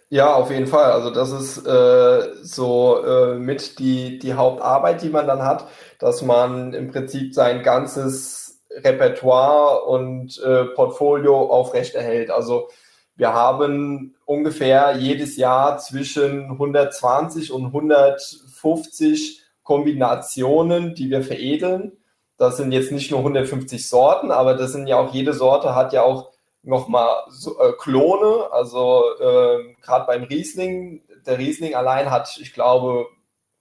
Ja, 0.09 0.33
auf 0.35 0.51
jeden 0.51 0.69
Fall. 0.69 0.93
Also 0.93 1.11
das 1.11 1.33
ist 1.33 1.67
äh, 1.67 2.35
so 2.43 3.05
äh, 3.05 3.35
mit 3.35 3.79
die, 3.79 4.19
die 4.19 4.35
Hauptarbeit, 4.35 5.03
die 5.03 5.11
man 5.11 5.27
dann 5.27 5.43
hat, 5.43 5.67
dass 5.99 6.23
man 6.23 6.73
im 6.73 6.91
Prinzip 6.91 7.35
sein 7.35 7.63
ganzes 7.63 8.46
Repertoire 8.77 9.85
und 9.85 10.39
äh, 10.43 10.65
Portfolio 10.67 11.51
aufrechterhält. 11.51 12.31
Also 12.31 12.69
wir 13.17 13.33
haben 13.33 14.15
ungefähr 14.25 14.97
jedes 14.97 15.37
Jahr 15.37 15.79
zwischen 15.79 16.51
120 16.51 17.51
und 17.53 17.67
150 17.67 19.43
Kombinationen, 19.63 20.95
die 20.95 21.11
wir 21.11 21.23
veredeln. 21.23 21.93
Das 22.37 22.59
sind 22.59 22.73
jetzt 22.73 22.93
nicht 22.93 23.11
nur 23.11 23.21
150 23.21 23.89
Sorten, 23.89 24.31
aber 24.31 24.55
das 24.55 24.73
sind 24.73 24.87
ja 24.87 24.99
auch 24.99 25.15
jede 25.15 25.33
Sorte 25.33 25.75
hat 25.75 25.95
ja 25.95 26.03
auch 26.03 26.33
nochmal 26.63 27.25
so, 27.31 27.59
äh, 27.59 27.73
Klone. 27.79 28.53
Also 28.53 29.03
äh, 29.19 29.75
gerade 29.81 30.07
beim 30.07 30.25
Riesling, 30.25 31.03
der 31.25 31.39
Riesling 31.39 31.75
allein 31.75 32.11
hat, 32.11 32.39
ich 32.41 32.53
glaube, 32.53 33.07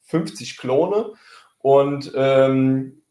50 0.01 0.57
Klone. 0.57 1.13
Und 1.59 2.11
ähm, 2.15 3.01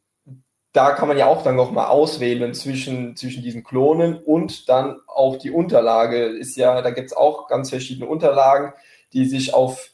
da 0.74 0.90
kann 0.90 1.06
man 1.06 1.16
ja 1.16 1.26
auch 1.26 1.44
dann 1.44 1.54
nochmal 1.54 1.86
auswählen 1.86 2.52
zwischen, 2.52 3.14
zwischen 3.14 3.44
diesen 3.44 3.62
Klonen 3.62 4.16
und 4.16 4.68
dann 4.68 4.96
auch 5.06 5.36
die 5.36 5.52
Unterlage. 5.52 6.24
Ist 6.24 6.56
ja, 6.56 6.82
da 6.82 6.90
gibt 6.90 7.12
es 7.12 7.16
auch 7.16 7.46
ganz 7.46 7.70
verschiedene 7.70 8.08
Unterlagen, 8.08 8.72
die 9.12 9.24
sich 9.24 9.54
auf 9.54 9.90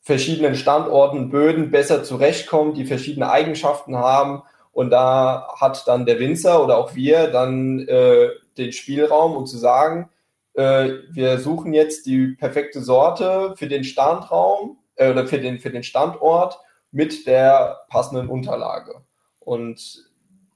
verschiedenen 0.00 0.54
Standorten, 0.54 1.28
Böden 1.28 1.70
besser 1.70 2.02
zurechtkommen, 2.02 2.72
die 2.72 2.86
verschiedene 2.86 3.30
Eigenschaften 3.30 3.98
haben. 3.98 4.42
Und 4.72 4.88
da 4.88 5.52
hat 5.60 5.86
dann 5.86 6.06
der 6.06 6.18
Winzer 6.18 6.64
oder 6.64 6.78
auch 6.78 6.94
wir 6.94 7.26
dann 7.26 7.86
äh, 7.86 8.30
den 8.56 8.72
Spielraum, 8.72 9.36
um 9.36 9.44
zu 9.44 9.58
sagen, 9.58 10.08
äh, 10.54 10.92
wir 11.10 11.40
suchen 11.40 11.74
jetzt 11.74 12.06
die 12.06 12.28
perfekte 12.28 12.80
Sorte 12.80 13.52
für 13.56 13.68
den 13.68 13.84
Standraum 13.84 14.78
äh, 14.96 15.10
oder 15.10 15.26
für 15.26 15.38
den, 15.38 15.58
für 15.58 15.70
den 15.70 15.82
Standort 15.82 16.58
mit 16.90 17.26
der 17.26 17.84
passenden 17.90 18.30
Unterlage. 18.30 19.02
Und 19.40 20.10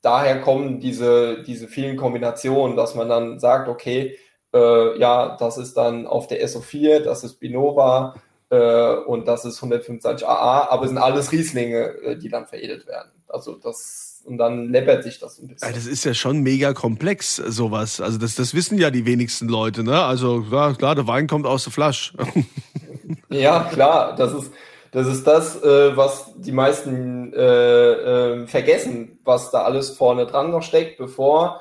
daher 0.06 0.40
kommen 0.40 0.78
diese, 0.78 1.42
diese 1.42 1.66
vielen 1.66 1.96
Kombinationen, 1.96 2.76
dass 2.76 2.94
man 2.94 3.08
dann 3.08 3.40
sagt, 3.40 3.68
okay, 3.68 4.16
äh, 4.54 4.98
ja, 4.98 5.36
das 5.36 5.58
ist 5.58 5.76
dann 5.76 6.06
auf 6.06 6.28
der 6.28 6.46
SO4, 6.46 7.00
das 7.00 7.24
ist 7.24 7.40
Binova 7.40 8.14
äh, 8.50 8.94
und 8.94 9.26
das 9.26 9.44
ist 9.44 9.56
125 9.56 10.24
AA, 10.24 10.68
aber 10.70 10.84
es 10.84 10.90
sind 10.90 10.98
alles 10.98 11.32
Rieslinge, 11.32 11.88
äh, 12.04 12.16
die 12.16 12.28
dann 12.28 12.46
veredelt 12.46 12.86
werden. 12.86 13.10
Also 13.26 13.56
das 13.56 14.22
und 14.24 14.38
dann 14.38 14.70
läppert 14.70 15.04
sich 15.04 15.18
das 15.18 15.38
ein 15.38 15.48
bisschen. 15.48 15.72
Das 15.72 15.86
ist 15.86 16.04
ja 16.04 16.12
schon 16.12 16.40
mega 16.40 16.72
komplex, 16.72 17.36
sowas. 17.36 18.00
Also 18.00 18.18
das, 18.18 18.34
das 18.34 18.54
wissen 18.54 18.76
ja 18.78 18.90
die 18.90 19.06
wenigsten 19.06 19.48
Leute, 19.48 19.84
ne? 19.84 20.02
Also 20.02 20.42
klar, 20.42 20.74
klar 20.74 20.94
der 20.94 21.06
Wein 21.06 21.26
kommt 21.28 21.46
aus 21.46 21.64
der 21.64 21.72
Flasche. 21.72 22.16
ja, 23.28 23.68
klar, 23.72 24.16
das 24.16 24.32
ist 24.32 24.52
das, 24.96 25.06
ist 25.06 25.26
das 25.26 25.62
äh, 25.62 25.96
was 25.96 26.32
die 26.36 26.52
meisten 26.52 27.32
äh, 27.32 27.92
äh, 27.92 28.46
vergessen, 28.46 29.18
was 29.24 29.50
da 29.50 29.62
alles 29.62 29.90
vorne 29.90 30.26
dran 30.26 30.50
noch 30.50 30.62
steckt, 30.62 30.98
bevor 30.98 31.60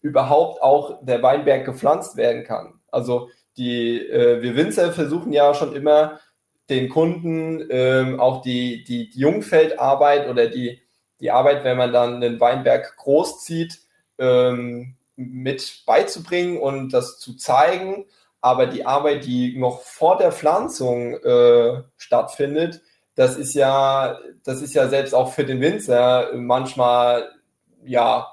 überhaupt 0.00 0.62
auch 0.62 1.04
der 1.04 1.22
Weinberg 1.22 1.64
gepflanzt 1.64 2.16
werden 2.16 2.44
kann. 2.44 2.80
Also 2.90 3.28
die, 3.56 3.98
äh, 3.98 4.42
wir 4.42 4.56
Winzer 4.56 4.92
versuchen 4.92 5.32
ja 5.32 5.54
schon 5.54 5.74
immer 5.74 6.20
den 6.68 6.88
Kunden 6.88 7.66
ähm, 7.70 8.20
auch 8.20 8.42
die, 8.42 8.84
die, 8.84 9.10
die 9.10 9.20
Jungfeldarbeit 9.20 10.28
oder 10.28 10.48
die 10.48 10.80
die 11.20 11.30
Arbeit, 11.30 11.64
wenn 11.64 11.76
man 11.76 11.92
dann 11.92 12.16
einen 12.16 12.40
Weinberg 12.40 12.96
großzieht, 12.96 13.80
ähm, 14.18 14.96
mit 15.16 15.82
beizubringen 15.86 16.58
und 16.58 16.90
das 16.92 17.18
zu 17.18 17.36
zeigen. 17.36 18.06
Aber 18.46 18.66
die 18.66 18.86
Arbeit, 18.86 19.24
die 19.24 19.58
noch 19.58 19.80
vor 19.82 20.18
der 20.18 20.30
Pflanzung 20.30 21.14
äh, 21.14 21.82
stattfindet, 21.96 22.80
das 23.16 23.36
ist 23.36 23.54
ja, 23.54 24.20
das 24.44 24.62
ist 24.62 24.72
ja 24.72 24.86
selbst 24.86 25.16
auch 25.16 25.32
für 25.32 25.44
den 25.44 25.60
Winzer 25.60 26.30
manchmal 26.32 27.28
ja 27.84 28.28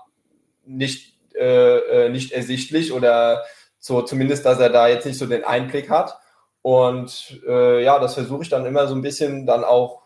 nicht, 0.66 1.18
äh, 1.34 1.78
äh 1.78 2.10
nicht 2.10 2.32
ersichtlich 2.32 2.94
oder 2.94 3.44
so 3.80 4.04
zumindest, 4.04 4.46
dass 4.46 4.60
er 4.60 4.70
da 4.70 4.88
jetzt 4.88 5.08
nicht 5.08 5.18
so 5.18 5.26
den 5.26 5.46
Einblick 5.46 5.90
hat. 5.90 6.20
Und 6.62 7.42
äh, 7.48 7.84
ja, 7.84 7.98
das 7.98 8.14
versuche 8.14 8.44
ich 8.44 8.50
dann 8.50 8.68
immer 8.68 8.86
so 8.86 8.94
ein 8.94 9.02
bisschen 9.02 9.48
dann 9.48 9.64
auch 9.64 10.04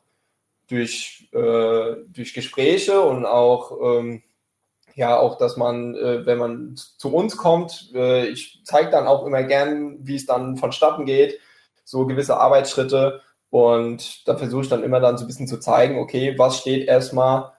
durch, 0.69 1.27
äh, 1.33 1.95
durch 2.07 2.33
Gespräche 2.33 3.01
und 3.01 3.25
auch, 3.25 3.97
ähm, 3.99 4.23
ja, 4.97 5.19
auch, 5.19 5.37
dass 5.37 5.57
man, 5.57 5.95
äh, 5.95 6.25
wenn 6.25 6.39
man 6.39 6.75
zu 6.75 7.13
uns 7.13 7.37
kommt, 7.37 7.91
äh, 7.93 8.25
ich 8.25 8.61
zeige 8.65 8.89
dann 8.89 9.05
auch 9.07 9.27
immer 9.27 9.43
gern, 9.43 9.99
wie 10.01 10.15
es 10.15 10.25
dann 10.25 10.57
vonstatten 10.57 11.05
geht, 11.05 11.39
so 11.83 12.07
gewisse 12.07 12.37
Arbeitsschritte. 12.39 13.21
Und 13.51 14.27
da 14.27 14.35
versuche 14.37 14.63
ich 14.63 14.69
dann 14.69 14.83
immer 14.83 14.99
dann 14.99 15.17
so 15.17 15.23
ein 15.23 15.27
bisschen 15.27 15.47
zu 15.47 15.59
zeigen, 15.59 15.99
okay, 15.99 16.33
was 16.39 16.57
steht 16.57 16.87
erstmal 16.87 17.53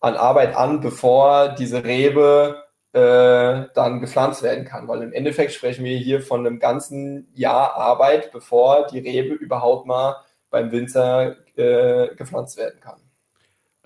an 0.00 0.16
Arbeit 0.16 0.56
an, 0.56 0.80
bevor 0.80 1.50
diese 1.50 1.84
Rebe 1.84 2.64
äh, 2.94 3.66
dann 3.74 4.00
gepflanzt 4.00 4.42
werden 4.42 4.64
kann. 4.64 4.88
Weil 4.88 5.02
im 5.02 5.12
Endeffekt 5.12 5.52
sprechen 5.52 5.84
wir 5.84 5.98
hier 5.98 6.22
von 6.22 6.46
einem 6.46 6.58
ganzen 6.58 7.28
Jahr 7.34 7.74
Arbeit, 7.74 8.32
bevor 8.32 8.86
die 8.86 9.00
Rebe 9.00 9.34
überhaupt 9.34 9.86
mal 9.86 10.16
beim 10.48 10.72
Winzer 10.72 11.36
äh, 11.54 12.14
gepflanzt 12.16 12.56
werden 12.56 12.80
kann. 12.80 13.07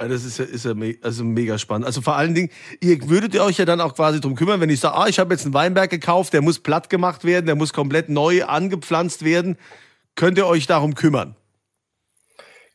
Das 0.08 0.24
ist 0.24 0.38
ja, 0.38 0.44
ist 0.44 0.64
ja 0.64 0.74
me 0.74 0.96
also 1.02 1.24
mega 1.24 1.58
spannend. 1.58 1.86
Also 1.86 2.00
vor 2.00 2.16
allen 2.16 2.34
Dingen, 2.34 2.50
ihr 2.80 3.08
würdet 3.08 3.38
euch 3.38 3.58
ja 3.58 3.64
dann 3.64 3.80
auch 3.80 3.94
quasi 3.94 4.20
drum 4.20 4.34
kümmern, 4.34 4.60
wenn 4.60 4.70
ich 4.70 4.80
sage, 4.80 4.96
ah, 4.96 5.08
ich 5.08 5.18
habe 5.18 5.34
jetzt 5.34 5.44
einen 5.44 5.54
Weinberg 5.54 5.90
gekauft, 5.90 6.32
der 6.32 6.42
muss 6.42 6.58
platt 6.58 6.90
gemacht 6.90 7.24
werden, 7.24 7.46
der 7.46 7.56
muss 7.56 7.72
komplett 7.72 8.08
neu 8.08 8.44
angepflanzt 8.44 9.24
werden. 9.24 9.56
Könnt 10.14 10.38
ihr 10.38 10.46
euch 10.46 10.66
darum 10.66 10.94
kümmern? 10.94 11.36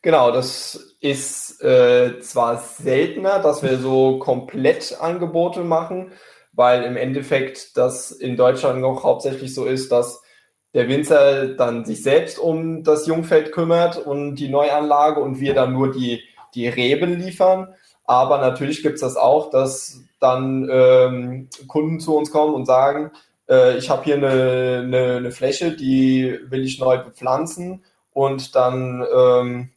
Genau, 0.02 0.30
das 0.30 0.96
ist 1.00 1.62
äh, 1.62 2.20
zwar 2.20 2.58
seltener, 2.58 3.40
dass 3.40 3.62
wir 3.62 3.78
so 3.78 4.18
komplett 4.18 4.96
Angebote 5.00 5.64
machen, 5.64 6.12
weil 6.52 6.84
im 6.84 6.96
Endeffekt 6.96 7.76
das 7.76 8.10
in 8.10 8.36
Deutschland 8.36 8.80
noch 8.80 9.04
hauptsächlich 9.04 9.54
so 9.54 9.64
ist, 9.64 9.90
dass 9.90 10.22
der 10.74 10.88
Winzer 10.88 11.48
dann 11.54 11.84
sich 11.84 12.02
selbst 12.02 12.38
um 12.38 12.84
das 12.84 13.06
Jungfeld 13.06 13.52
kümmert 13.52 13.96
und 13.96 14.36
die 14.36 14.48
Neuanlage 14.48 15.20
und 15.20 15.40
wir 15.40 15.54
dann 15.54 15.72
nur 15.72 15.92
die, 15.92 16.22
die 16.54 16.68
Reben 16.68 17.18
liefern. 17.18 17.74
Aber 18.04 18.38
natürlich 18.38 18.82
gibt 18.82 18.96
es 18.96 19.00
das 19.02 19.16
auch, 19.16 19.50
dass 19.50 20.00
dann 20.18 20.68
ähm, 20.70 21.48
Kunden 21.66 22.00
zu 22.00 22.16
uns 22.16 22.30
kommen 22.30 22.54
und 22.54 22.66
sagen, 22.66 23.10
äh, 23.48 23.76
ich 23.76 23.90
habe 23.90 24.04
hier 24.04 24.16
eine, 24.16 24.82
eine, 24.82 25.16
eine, 25.16 25.30
Fläche, 25.30 25.72
die 25.72 26.38
will 26.48 26.64
ich 26.64 26.80
neu 26.80 26.98
bepflanzen. 26.98 27.84
Und 28.12 28.54
dann 28.56 29.04
ähm, 29.14 29.70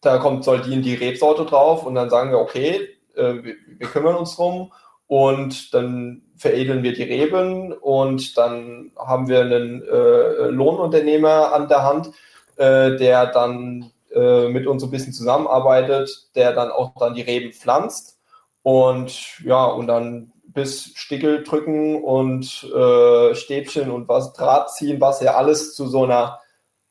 da 0.00 0.18
kommt, 0.18 0.44
soll 0.44 0.60
die 0.60 0.74
in 0.74 0.82
die 0.82 0.94
Rebsorte 0.94 1.44
drauf. 1.44 1.84
Und 1.84 1.94
dann 1.94 2.10
sagen 2.10 2.30
wir, 2.30 2.38
okay, 2.38 2.88
äh, 3.16 3.34
wir, 3.42 3.56
wir 3.66 3.86
kümmern 3.88 4.16
uns 4.16 4.36
drum. 4.36 4.72
Und 5.06 5.74
dann 5.74 6.22
veredeln 6.36 6.82
wir 6.82 6.92
die 6.92 7.02
Reben. 7.02 7.72
Und 7.72 8.36
dann 8.36 8.92
haben 8.96 9.28
wir 9.28 9.40
einen 9.40 9.82
äh, 9.82 10.48
Lohnunternehmer 10.48 11.52
an 11.52 11.68
der 11.68 11.82
Hand, 11.82 12.10
äh, 12.56 12.96
der 12.96 13.26
dann 13.26 13.90
äh, 14.14 14.48
mit 14.48 14.66
uns 14.66 14.82
so 14.82 14.88
ein 14.88 14.90
bisschen 14.90 15.12
zusammenarbeitet, 15.12 16.28
der 16.34 16.52
dann 16.52 16.70
auch 16.70 16.94
dann 16.98 17.14
die 17.14 17.22
Reben 17.22 17.52
pflanzt 17.52 18.18
und 18.62 19.40
ja, 19.44 19.64
und 19.64 19.86
dann 19.86 20.32
bis 20.46 20.92
Stickel 20.94 21.42
drücken 21.42 22.02
und 22.02 22.64
äh, 22.74 23.34
Stäbchen 23.34 23.90
und 23.90 24.08
was 24.08 24.32
Draht 24.32 24.72
ziehen, 24.72 25.00
was 25.00 25.20
ja 25.20 25.34
alles 25.34 25.74
zu 25.74 25.88
so 25.88 26.04
einer 26.04 26.40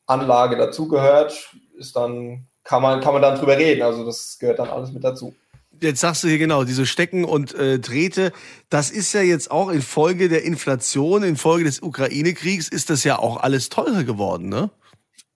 Anlage 0.06 0.58
dazugehört, 0.58 1.56
ist 1.78 1.96
dann, 1.96 2.48
kann 2.64 2.82
man, 2.82 3.02
kann 3.02 3.14
man 3.14 3.22
dann 3.22 3.40
drüber 3.40 3.58
reden. 3.58 3.82
Also 3.82 4.06
das 4.06 4.38
gehört 4.40 4.60
dann 4.60 4.70
alles 4.70 4.92
mit 4.92 5.04
dazu. 5.04 5.34
Jetzt 5.82 6.02
sagst 6.02 6.24
du 6.24 6.28
hier 6.28 6.38
genau, 6.38 6.66
diese 6.66 6.86
Stecken 6.86 7.26
und 7.26 7.56
äh, 7.56 7.80
Drähte, 7.80 8.32
das 8.70 8.92
ist 8.92 9.12
ja 9.14 9.22
jetzt 9.22 9.50
auch 9.50 9.70
infolge 9.70 10.30
der 10.30 10.44
Inflation, 10.44 11.24
infolge 11.24 11.64
des 11.64 11.82
Ukraine-Kriegs, 11.82 12.70
ist 12.70 12.90
das 12.90 13.04
ja 13.04 13.18
auch 13.18 13.38
alles 13.38 13.70
teurer 13.70 14.04
geworden, 14.04 14.50
ne? 14.50 14.70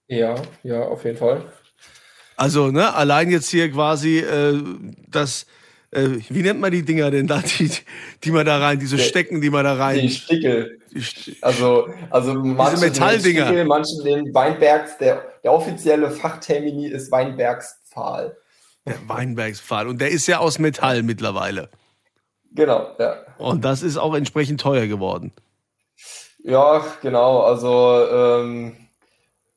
Ja, 0.06 0.36
ja, 0.62 0.82
auf 0.82 1.04
jeden 1.04 1.18
Fall. 1.18 1.44
Also, 2.38 2.70
ne, 2.70 2.94
allein 2.94 3.32
jetzt 3.32 3.50
hier 3.50 3.68
quasi 3.68 4.18
äh, 4.20 4.62
das, 5.08 5.44
äh, 5.90 6.08
wie 6.28 6.42
nennt 6.42 6.60
man 6.60 6.70
die 6.70 6.84
Dinger 6.84 7.10
denn 7.10 7.26
da, 7.26 7.40
die, 7.40 7.68
die 8.22 8.30
man 8.30 8.46
da 8.46 8.58
rein, 8.58 8.78
diese 8.78 8.96
der, 8.96 9.02
Stecken, 9.02 9.40
die 9.40 9.50
man 9.50 9.64
da 9.64 9.74
rein. 9.74 9.98
Die 9.98 10.08
Stickel. 10.08 10.78
also, 11.40 11.88
also 12.10 12.34
manche 12.34 12.78
Metalldinger. 12.78 13.46
Stickel, 13.46 13.64
manche 13.64 14.04
den 14.04 14.32
Weinbergs, 14.32 14.98
der, 14.98 15.24
der 15.42 15.52
offizielle 15.52 16.12
Fachtermini 16.12 16.86
ist 16.86 17.10
Weinbergspfahl. 17.10 18.36
Der 18.86 19.08
Weinbergspfahl. 19.08 19.88
Und 19.88 20.00
der 20.00 20.10
ist 20.10 20.28
ja 20.28 20.38
aus 20.38 20.60
Metall 20.60 21.02
mittlerweile. 21.02 21.70
Genau, 22.52 22.94
ja. 23.00 23.16
Und 23.38 23.64
das 23.64 23.82
ist 23.82 23.96
auch 23.96 24.14
entsprechend 24.14 24.60
teuer 24.60 24.86
geworden. 24.86 25.32
Ja, 26.44 26.84
genau. 27.02 27.40
Also 27.40 28.06
ähm, 28.08 28.76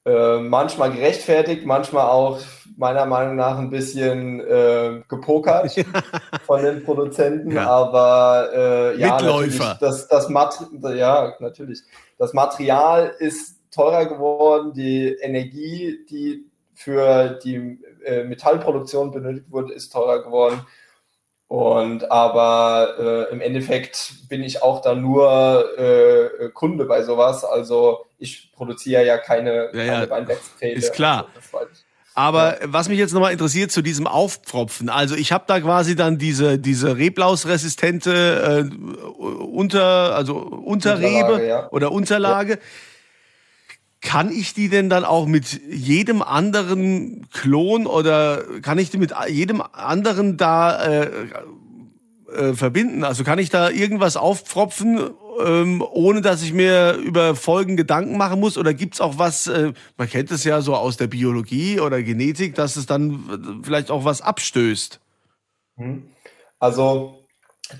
äh, 0.03 0.39
manchmal 0.39 0.91
gerechtfertigt, 0.91 1.63
manchmal 1.63 2.07
auch 2.07 2.39
meiner 2.81 3.05
Meinung 3.05 3.35
nach 3.35 3.59
ein 3.59 3.69
bisschen 3.69 4.39
äh, 4.39 5.03
gepokert 5.07 5.71
von 6.47 6.63
den 6.63 6.83
Produzenten. 6.83 7.51
Ja. 7.51 7.67
Aber 7.69 8.49
äh, 8.53 8.99
ja, 8.99 9.13
Mitläufer. 9.13 9.77
Das, 9.79 10.07
das 10.07 10.29
ja, 10.29 11.35
natürlich. 11.39 11.83
Das 12.17 12.33
Material 12.33 13.13
ist 13.19 13.59
teurer 13.69 14.07
geworden, 14.07 14.73
die 14.73 15.15
Energie, 15.21 16.05
die 16.09 16.49
für 16.73 17.39
die 17.43 17.79
äh, 18.03 18.23
Metallproduktion 18.23 19.11
benötigt 19.11 19.51
wurde, 19.51 19.73
ist 19.73 19.93
teurer 19.93 20.23
geworden. 20.23 20.65
Und 21.47 22.09
aber 22.09 22.95
äh, 23.29 23.31
im 23.31 23.41
Endeffekt 23.41 24.27
bin 24.27 24.41
ich 24.41 24.63
auch 24.63 24.81
dann 24.81 25.01
nur 25.01 25.77
äh, 25.77 26.49
Kunde 26.49 26.85
bei 26.85 27.03
sowas. 27.03 27.45
Also 27.45 28.07
ich 28.17 28.51
produziere 28.53 29.05
ja 29.05 29.19
keine, 29.19 29.69
ja, 29.73 29.83
ja. 29.83 30.09
Weinbergspfähle. 30.09 30.77
Ist 30.77 30.93
klar. 30.93 31.27
Also 31.35 31.67
aber 32.13 32.61
ja. 32.61 32.73
was 32.73 32.89
mich 32.89 32.97
jetzt 32.99 33.13
nochmal 33.13 33.31
interessiert 33.31 33.71
zu 33.71 33.81
diesem 33.81 34.07
Aufpfropfen. 34.07 34.89
Also 34.89 35.15
ich 35.15 35.31
habe 35.31 35.45
da 35.47 35.59
quasi 35.59 35.95
dann 35.95 36.17
diese, 36.17 36.59
diese 36.59 36.97
Reblausresistente 36.97 38.69
äh, 38.69 38.75
unter, 39.17 40.15
also 40.15 40.37
Unterrebe 40.37 41.33
Unterlage, 41.33 41.47
ja. 41.47 41.69
oder 41.71 41.91
Unterlage. 41.91 42.53
Ja 42.53 42.59
kann 44.01 44.31
ich 44.31 44.53
die 44.55 44.67
denn 44.67 44.89
dann 44.89 45.05
auch 45.05 45.27
mit 45.27 45.61
jedem 45.69 46.23
anderen 46.23 47.27
Klon 47.31 47.85
oder 47.85 48.43
kann 48.63 48.79
ich 48.79 48.89
die 48.89 48.97
mit 48.97 49.13
jedem 49.29 49.61
anderen 49.61 50.37
da 50.37 50.83
äh, 50.83 51.09
äh, 52.33 52.53
verbinden? 52.53 53.03
Also 53.03 53.23
kann 53.23 53.37
ich 53.37 53.51
da 53.51 53.69
irgendwas 53.69 54.17
aufpfropfen, 54.17 55.11
ähm, 55.39 55.83
ohne 55.91 56.21
dass 56.21 56.43
ich 56.43 56.53
mir 56.53 56.93
über 56.93 57.35
Folgen 57.35 57.77
Gedanken 57.77 58.17
machen 58.17 58.39
muss? 58.39 58.57
Oder 58.57 58.73
gibt's 58.73 59.01
auch 59.01 59.17
was, 59.17 59.47
äh, 59.47 59.73
man 59.97 60.09
kennt 60.09 60.31
es 60.31 60.43
ja 60.43 60.61
so 60.61 60.75
aus 60.75 60.97
der 60.97 61.07
Biologie 61.07 61.79
oder 61.79 62.01
Genetik, 62.03 62.55
dass 62.55 62.75
es 62.75 62.85
dann 62.85 63.61
vielleicht 63.63 63.91
auch 63.91 64.05
was 64.05 64.21
abstößt? 64.21 64.99
Mhm. 65.77 66.09
Also 66.59 67.25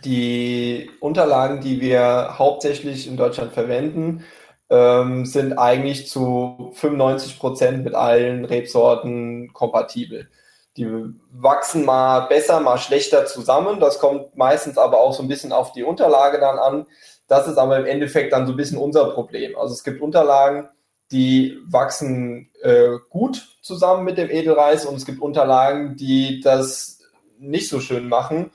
die 0.06 0.90
Unterlagen, 1.00 1.62
die 1.62 1.82
wir 1.82 2.36
hauptsächlich 2.38 3.08
in 3.08 3.18
Deutschland 3.18 3.54
verwenden, 3.54 4.24
ähm, 4.70 5.26
sind 5.26 5.54
eigentlich 5.54 6.08
zu 6.08 6.72
95 6.76 7.38
Prozent 7.40 7.84
mit 7.84 7.94
allen 7.94 8.46
Rebsorten 8.46 9.52
kompatibel. 9.54 10.30
Die 10.78 10.88
wachsen 11.34 11.84
mal 11.84 12.22
besser, 12.28 12.62
mal 12.62 12.78
schlechter 12.78 13.26
zusammen. 13.26 13.82
Das 13.82 14.00
kommt 14.00 14.38
meistens 14.38 14.78
aber 14.78 15.00
auch 15.02 15.12
so 15.12 15.22
ein 15.22 15.28
bisschen 15.28 15.52
auf 15.52 15.74
die 15.74 15.84
Unterlage 15.84 16.40
dann 16.40 16.58
an. 16.58 16.86
Das 17.32 17.48
ist 17.48 17.58
aber 17.58 17.80
im 17.80 17.86
Endeffekt 17.86 18.34
dann 18.34 18.46
so 18.46 18.52
ein 18.52 18.58
bisschen 18.58 18.78
unser 18.78 19.06
Problem. 19.12 19.58
Also 19.58 19.74
es 19.74 19.86
gibt 19.86 20.02
Unterlagen, 20.02 20.68
die 21.14 21.58
wachsen 21.66 22.50
äh, 22.62 22.98
gut 23.10 23.56
zusammen 23.62 24.04
mit 24.04 24.18
dem 24.18 24.30
Edelreis 24.30 24.86
und 24.86 24.96
es 24.96 25.06
gibt 25.06 25.22
Unterlagen, 25.22 25.96
die 25.96 26.42
das 26.42 27.00
nicht 27.40 27.70
so 27.70 27.80
schön 27.80 28.10
machen. 28.10 28.52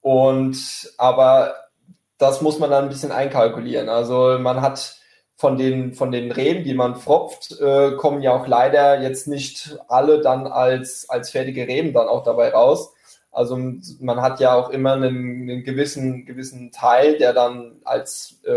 Und 0.00 0.92
aber 0.96 1.56
das 2.18 2.40
muss 2.40 2.60
man 2.60 2.70
dann 2.70 2.84
ein 2.84 2.88
bisschen 2.88 3.10
einkalkulieren. 3.10 3.88
Also 3.88 4.38
man 4.38 4.60
hat 4.60 5.00
von 5.34 5.56
den, 5.56 5.94
von 5.94 6.12
den 6.12 6.30
Reben, 6.30 6.62
die 6.62 6.74
man 6.74 6.94
fropft, 6.94 7.60
äh, 7.60 7.96
kommen 7.96 8.22
ja 8.22 8.32
auch 8.32 8.46
leider 8.46 9.02
jetzt 9.02 9.26
nicht 9.26 9.76
alle 9.88 10.20
dann 10.20 10.46
als, 10.46 11.10
als 11.10 11.30
fertige 11.30 11.66
Reben 11.66 11.92
dann 11.94 12.06
auch 12.06 12.22
dabei 12.22 12.50
raus. 12.50 12.92
Also 13.32 13.56
man 14.00 14.20
hat 14.20 14.40
ja 14.40 14.54
auch 14.54 14.70
immer 14.70 14.94
einen, 14.94 15.48
einen 15.48 15.62
gewissen, 15.62 16.26
gewissen 16.26 16.72
Teil, 16.72 17.16
der 17.18 17.32
dann 17.32 17.80
als 17.84 18.40
äh, 18.44 18.52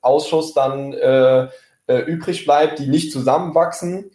Ausschuss 0.00 0.52
dann 0.52 0.92
äh, 0.92 1.48
äh, 1.86 1.98
übrig 2.06 2.44
bleibt, 2.44 2.78
die 2.78 2.86
nicht 2.86 3.10
zusammenwachsen 3.10 4.10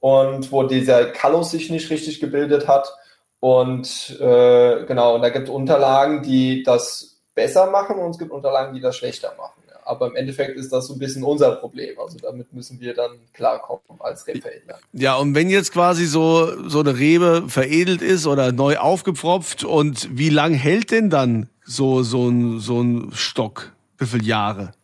und 0.00 0.50
wo 0.50 0.62
dieser 0.62 1.06
Kallus 1.06 1.50
sich 1.50 1.70
nicht 1.70 1.90
richtig 1.90 2.20
gebildet 2.20 2.66
hat. 2.66 2.90
Und 3.38 4.18
äh, 4.20 4.84
genau, 4.86 5.14
und 5.14 5.22
da 5.22 5.28
gibt 5.28 5.48
es 5.48 5.54
Unterlagen, 5.54 6.22
die 6.22 6.62
das 6.62 7.20
besser 7.34 7.70
machen 7.70 7.98
und 7.98 8.10
es 8.10 8.18
gibt 8.18 8.32
Unterlagen, 8.32 8.74
die 8.74 8.80
das 8.80 8.96
schlechter 8.96 9.34
machen. 9.36 9.59
Aber 9.90 10.06
im 10.06 10.14
Endeffekt 10.14 10.56
ist 10.56 10.72
das 10.72 10.86
so 10.86 10.92
ein 10.92 11.00
bisschen 11.00 11.24
unser 11.24 11.56
Problem. 11.56 11.98
Also 11.98 12.16
damit 12.18 12.52
müssen 12.52 12.78
wir 12.78 12.94
dann 12.94 13.10
klarkommen 13.32 13.82
als 13.98 14.24
Rebveredler. 14.24 14.78
Ja, 14.92 15.16
und 15.16 15.34
wenn 15.34 15.50
jetzt 15.50 15.72
quasi 15.72 16.06
so, 16.06 16.68
so 16.68 16.78
eine 16.78 16.96
Rebe 16.96 17.42
veredelt 17.48 18.00
ist 18.00 18.28
oder 18.28 18.52
neu 18.52 18.78
aufgepfropft 18.78 19.64
und 19.64 20.08
wie 20.16 20.30
lang 20.30 20.54
hält 20.54 20.92
denn 20.92 21.10
dann 21.10 21.48
so, 21.64 22.04
so 22.04 22.28
ein, 22.28 22.60
so 22.60 22.80
ein 22.80 23.10
Stock? 23.14 23.72
Wie 23.98 24.06
viele 24.06 24.22
Jahre? 24.22 24.74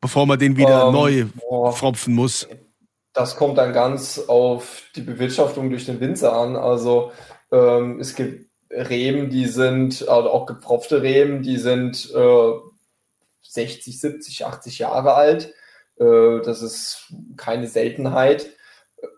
Bevor 0.00 0.24
man 0.24 0.38
den 0.38 0.56
wieder 0.56 0.86
ähm, 0.86 0.92
neu 0.94 1.26
oh, 1.46 1.70
pfropfen 1.70 2.14
muss? 2.14 2.48
Das 3.12 3.36
kommt 3.36 3.58
dann 3.58 3.74
ganz 3.74 4.18
auf 4.28 4.84
die 4.96 5.02
Bewirtschaftung 5.02 5.68
durch 5.68 5.84
den 5.84 6.00
Winzer 6.00 6.32
an. 6.32 6.56
Also 6.56 7.12
ähm, 7.52 8.00
es 8.00 8.14
gibt 8.14 8.48
Reben, 8.70 9.28
die 9.28 9.44
sind, 9.44 10.08
also 10.08 10.30
auch 10.30 10.46
gepfropfte 10.46 11.02
Reben, 11.02 11.42
die 11.42 11.58
sind 11.58 12.10
äh, 12.14 12.52
60, 13.42 14.00
70, 14.00 14.46
80 14.46 14.78
Jahre 14.78 15.14
alt. 15.14 15.54
Äh, 15.98 16.40
das 16.42 16.62
ist 16.62 17.12
keine 17.36 17.66
Seltenheit. 17.66 18.50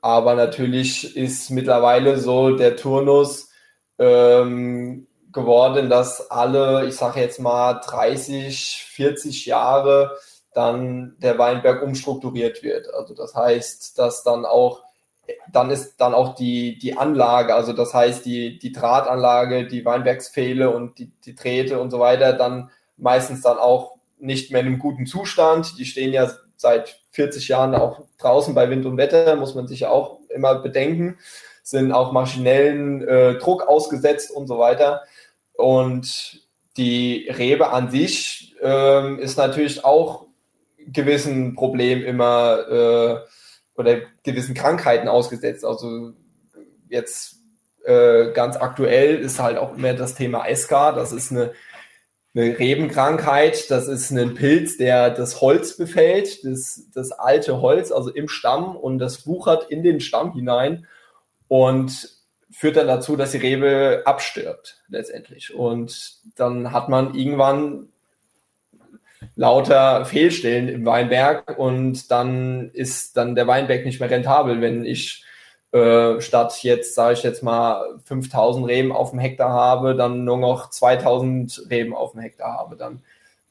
Aber 0.02 0.34
natürlich 0.34 1.16
ist 1.16 1.50
mittlerweile 1.50 2.18
so 2.18 2.56
der 2.56 2.76
Turnus 2.76 3.50
ähm, 3.98 5.06
geworden, 5.32 5.88
dass 5.88 6.30
alle, 6.30 6.86
ich 6.86 6.96
sage 6.96 7.20
jetzt 7.20 7.40
mal 7.40 7.74
30, 7.74 8.84
40 8.90 9.46
Jahre 9.46 10.16
dann 10.52 11.16
der 11.18 11.38
Weinberg 11.38 11.82
umstrukturiert 11.82 12.62
wird. 12.62 12.92
Also 12.92 13.14
das 13.14 13.34
heißt, 13.34 13.98
dass 13.98 14.22
dann 14.22 14.44
auch 14.44 14.82
dann 15.52 15.70
ist 15.70 16.00
dann 16.00 16.12
auch 16.12 16.34
die, 16.34 16.76
die 16.78 16.96
Anlage, 16.96 17.54
also 17.54 17.72
das 17.72 17.94
heißt 17.94 18.24
die, 18.24 18.58
die 18.58 18.72
Drahtanlage, 18.72 19.66
die 19.66 19.84
Weinbergspfähle 19.84 20.74
und 20.74 20.98
die, 20.98 21.12
die 21.24 21.36
Drähte 21.36 21.78
und 21.80 21.90
so 21.90 22.00
weiter 22.00 22.32
dann 22.32 22.70
meistens 22.96 23.42
dann 23.42 23.58
auch 23.58 23.99
nicht 24.20 24.50
mehr 24.50 24.60
in 24.60 24.66
einem 24.66 24.78
guten 24.78 25.06
Zustand. 25.06 25.78
Die 25.78 25.84
stehen 25.84 26.12
ja 26.12 26.30
seit 26.56 27.00
40 27.10 27.48
Jahren 27.48 27.74
auch 27.74 28.02
draußen 28.18 28.54
bei 28.54 28.68
Wind 28.70 28.86
und 28.86 28.96
Wetter, 28.96 29.36
muss 29.36 29.54
man 29.54 29.66
sich 29.66 29.80
ja 29.80 29.90
auch 29.90 30.20
immer 30.28 30.56
bedenken, 30.56 31.18
sind 31.62 31.92
auch 31.92 32.12
maschinellen 32.12 33.06
äh, 33.06 33.38
Druck 33.38 33.66
ausgesetzt 33.66 34.30
und 34.30 34.46
so 34.46 34.58
weiter. 34.58 35.02
Und 35.54 36.40
die 36.76 37.28
Rebe 37.28 37.70
an 37.70 37.90
sich 37.90 38.56
ähm, 38.60 39.18
ist 39.18 39.36
natürlich 39.36 39.84
auch 39.84 40.26
gewissen 40.78 41.54
Problemen 41.54 42.02
immer 42.02 42.68
äh, 42.68 43.78
oder 43.78 44.00
gewissen 44.22 44.54
Krankheiten 44.54 45.08
ausgesetzt. 45.08 45.64
Also 45.64 46.12
jetzt 46.88 47.36
äh, 47.84 48.32
ganz 48.32 48.56
aktuell 48.56 49.16
ist 49.16 49.40
halt 49.40 49.58
auch 49.58 49.74
immer 49.74 49.94
das 49.94 50.14
Thema 50.14 50.46
Eska. 50.46 50.92
Das 50.92 51.12
ist 51.12 51.30
eine, 51.32 51.52
eine 52.34 52.58
Rebenkrankheit. 52.58 53.70
Das 53.70 53.88
ist 53.88 54.10
ein 54.10 54.34
Pilz, 54.34 54.76
der 54.76 55.10
das 55.10 55.40
Holz 55.40 55.76
befällt, 55.76 56.44
das, 56.44 56.88
das 56.94 57.12
alte 57.12 57.60
Holz, 57.60 57.90
also 57.92 58.10
im 58.10 58.28
Stamm 58.28 58.76
und 58.76 58.98
das 58.98 59.26
wuchert 59.26 59.70
in 59.70 59.82
den 59.82 60.00
Stamm 60.00 60.32
hinein 60.32 60.86
und 61.48 62.08
führt 62.50 62.76
dann 62.76 62.86
dazu, 62.86 63.16
dass 63.16 63.32
die 63.32 63.38
Rebe 63.38 64.02
abstirbt 64.04 64.82
letztendlich. 64.88 65.54
Und 65.54 66.18
dann 66.36 66.72
hat 66.72 66.88
man 66.88 67.14
irgendwann 67.14 67.88
lauter 69.36 70.04
Fehlstellen 70.04 70.68
im 70.68 70.86
Weinberg 70.86 71.58
und 71.58 72.10
dann 72.10 72.70
ist 72.70 73.16
dann 73.16 73.34
der 73.34 73.46
Weinberg 73.46 73.84
nicht 73.84 74.00
mehr 74.00 74.10
rentabel, 74.10 74.60
wenn 74.60 74.84
ich 74.84 75.24
äh, 75.72 76.20
statt 76.20 76.62
jetzt, 76.62 76.94
sage 76.94 77.14
ich 77.14 77.22
jetzt 77.22 77.42
mal, 77.42 77.98
5000 78.04 78.66
Reben 78.66 78.92
auf 78.92 79.10
dem 79.10 79.18
Hektar 79.18 79.50
habe, 79.50 79.94
dann 79.94 80.24
nur 80.24 80.38
noch 80.38 80.70
2000 80.70 81.66
Reben 81.70 81.94
auf 81.94 82.12
dem 82.12 82.20
Hektar 82.20 82.54
habe, 82.54 82.76
dann 82.76 83.02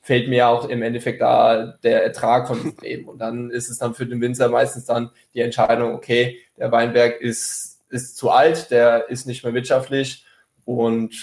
fehlt 0.01 0.27
mir 0.27 0.47
auch 0.47 0.67
im 0.67 0.81
Endeffekt 0.81 1.21
da 1.21 1.77
der 1.83 2.03
Ertrag 2.03 2.47
von 2.47 2.61
diesen 2.61 2.79
Reben. 2.79 3.07
Und 3.07 3.19
dann 3.19 3.49
ist 3.49 3.69
es 3.69 3.77
dann 3.77 3.93
für 3.93 4.05
den 4.05 4.21
Winzer 4.21 4.49
meistens 4.49 4.85
dann 4.85 5.11
die 5.33 5.41
Entscheidung, 5.41 5.93
okay, 5.93 6.39
der 6.57 6.71
Weinberg 6.71 7.21
ist, 7.21 7.79
ist 7.89 8.17
zu 8.17 8.29
alt, 8.29 8.71
der 8.71 9.09
ist 9.09 9.25
nicht 9.25 9.43
mehr 9.43 9.53
wirtschaftlich 9.53 10.25
und 10.65 11.13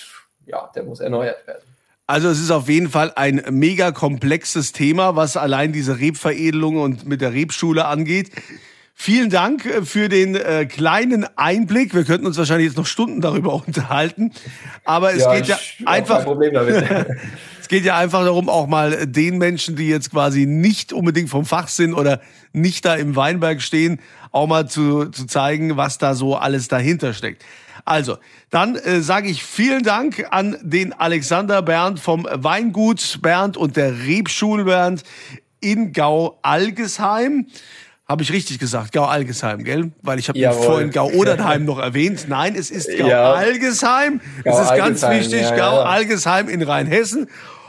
ja, 0.47 0.71
der 0.75 0.85
muss 0.85 1.01
erneuert 1.01 1.47
werden. 1.47 1.65
Also 2.07 2.29
es 2.29 2.41
ist 2.41 2.53
auf 2.53 2.69
jeden 2.69 2.89
Fall 2.89 3.13
ein 3.17 3.43
mega 3.51 3.91
komplexes 3.91 4.73
Thema, 4.73 5.17
was 5.17 5.37
allein 5.37 5.73
diese 5.73 5.99
Rebveredelung 5.99 6.77
und 6.77 7.05
mit 7.05 7.21
der 7.21 7.33
Rebschule 7.33 7.87
angeht. 7.87 8.31
Vielen 8.99 9.29
Dank 9.29 9.67
äh, 9.67 9.85
für 9.85 10.09
den 10.09 10.35
äh, 10.35 10.65
kleinen 10.65 11.27
Einblick. 11.37 11.95
Wir 11.95 12.05
könnten 12.05 12.27
uns 12.27 12.39
wahrscheinlich 12.39 12.69
jetzt 12.69 12.79
noch 12.79 12.87
Stunden 12.87 13.21
darüber 13.21 13.53
unterhalten, 13.67 14.33
aber 14.85 15.13
es 15.13 15.23
ja, 15.23 15.35
geht 15.35 15.47
ja 15.49 15.59
einfach. 15.85 16.27
es 17.61 17.69
geht 17.69 17.85
ja 17.85 17.99
einfach 17.99 18.25
darum, 18.25 18.49
auch 18.49 18.67
mal 18.67 19.07
den 19.07 19.37
Menschen, 19.37 19.77
die 19.77 19.89
jetzt 19.89 20.13
quasi 20.13 20.47
nicht 20.47 20.95
unbedingt 20.95 21.29
vom 21.29 21.45
Fach 21.45 21.69
sind 21.69 21.93
oder 21.93 22.23
nicht 22.55 22.87
da 22.87 22.95
im 22.95 23.15
Weinberg 23.17 23.61
stehen, 23.61 24.01
auch 24.33 24.47
mal 24.47 24.67
zu, 24.67 25.05
zu 25.11 25.27
zeigen, 25.27 25.77
was 25.77 25.99
da 25.99 26.15
so 26.15 26.35
alles 26.35 26.69
dahinter 26.69 27.13
steckt. 27.13 27.45
Also, 27.85 28.17
dann 28.49 28.77
äh, 28.77 29.03
sage 29.03 29.29
ich 29.29 29.45
vielen 29.45 29.83
Dank 29.83 30.27
an 30.31 30.57
den 30.63 30.95
Alexander 30.95 31.61
Bernd 31.61 32.01
vom 32.01 32.27
Weingut 32.33 33.19
Bernd 33.21 33.59
und 33.59 33.77
der 33.77 34.07
Rebschule 34.07 34.65
Bernd 34.65 35.03
in 35.61 35.93
Gau-Algesheim. 35.93 37.47
Habe 38.09 38.23
ich 38.23 38.33
richtig 38.33 38.61
gesagt, 38.61 38.93
Gau-Algesheim, 38.93 39.65
gell? 39.65 39.91
Weil 40.03 40.21
ich 40.21 40.29
habe 40.29 40.39
vorhin 40.53 40.93
Gau-Odernheim 40.93 41.65
noch 41.65 41.81
erwähnt. 41.81 42.27
Nein, 42.29 42.55
es 42.55 42.71
ist 42.71 42.89
Gau-Algesheim. 42.97 44.21
Ja. 44.45 44.53
Es 44.53 44.61
ist 44.61 44.77
ganz 44.77 45.03
wichtig, 45.03 45.43
ja, 45.43 45.51
ja. 45.51 45.57
Gau-Algesheim 45.57 46.49
in 46.49 46.63
Rheinhessen. 46.63 47.29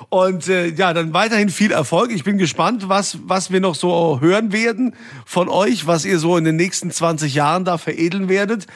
Und 0.09 0.47
äh, 0.47 0.67
ja, 0.67 0.93
dann 0.93 1.13
weiterhin 1.13 1.49
viel 1.49 1.71
Erfolg. 1.71 2.11
Ich 2.11 2.23
bin 2.23 2.37
gespannt, 2.37 2.87
was, 2.87 3.17
was 3.23 3.51
wir 3.51 3.59
noch 3.59 3.75
so 3.75 4.19
hören 4.21 4.53
werden 4.53 4.95
von 5.25 5.49
euch, 5.49 5.87
was 5.87 6.05
ihr 6.05 6.19
so 6.19 6.37
in 6.37 6.45
den 6.45 6.55
nächsten 6.55 6.91
20 6.91 7.33
Jahren 7.33 7.65
da 7.65 7.77
veredeln 7.77 8.29
werdet 8.29 8.67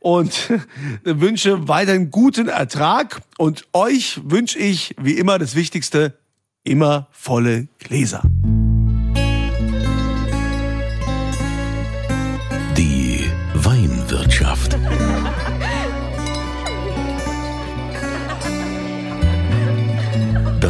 und 0.00 0.50
wünsche 1.04 1.68
weiterhin 1.68 2.10
guten 2.10 2.48
Ertrag. 2.48 3.20
Und 3.36 3.66
euch 3.72 4.20
wünsche 4.24 4.58
ich, 4.58 4.96
wie 5.00 5.12
immer, 5.12 5.38
das 5.38 5.54
Wichtigste, 5.54 6.14
immer 6.64 7.08
volle 7.12 7.68
Gläser. 7.78 8.22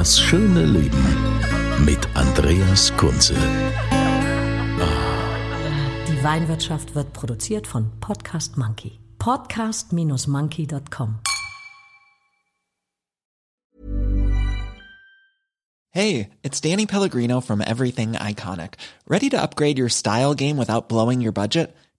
Das 0.01 0.19
schöne 0.19 0.65
Leben 0.65 1.05
mit 1.85 1.99
Andreas 2.15 2.91
Kunze. 2.97 3.35
Die 6.09 6.25
Weinwirtschaft 6.25 6.95
wird 6.95 7.13
produziert 7.13 7.67
von 7.67 7.91
Podcast 8.01 8.57
Monkey 8.57 8.99
podcast-monkey.com. 9.19 11.19
Hey, 15.91 16.31
it's 16.43 16.63
Danny 16.63 16.87
Pellegrino 16.87 17.43
from 17.43 17.61
Everything 17.61 18.13
Iconic. 18.13 18.77
Ready 19.07 19.29
to 19.29 19.37
upgrade 19.37 19.79
your 19.79 19.91
style 19.91 20.33
game 20.33 20.57
without 20.57 20.89
blowing 20.89 21.21
your 21.21 21.33
budget? 21.33 21.77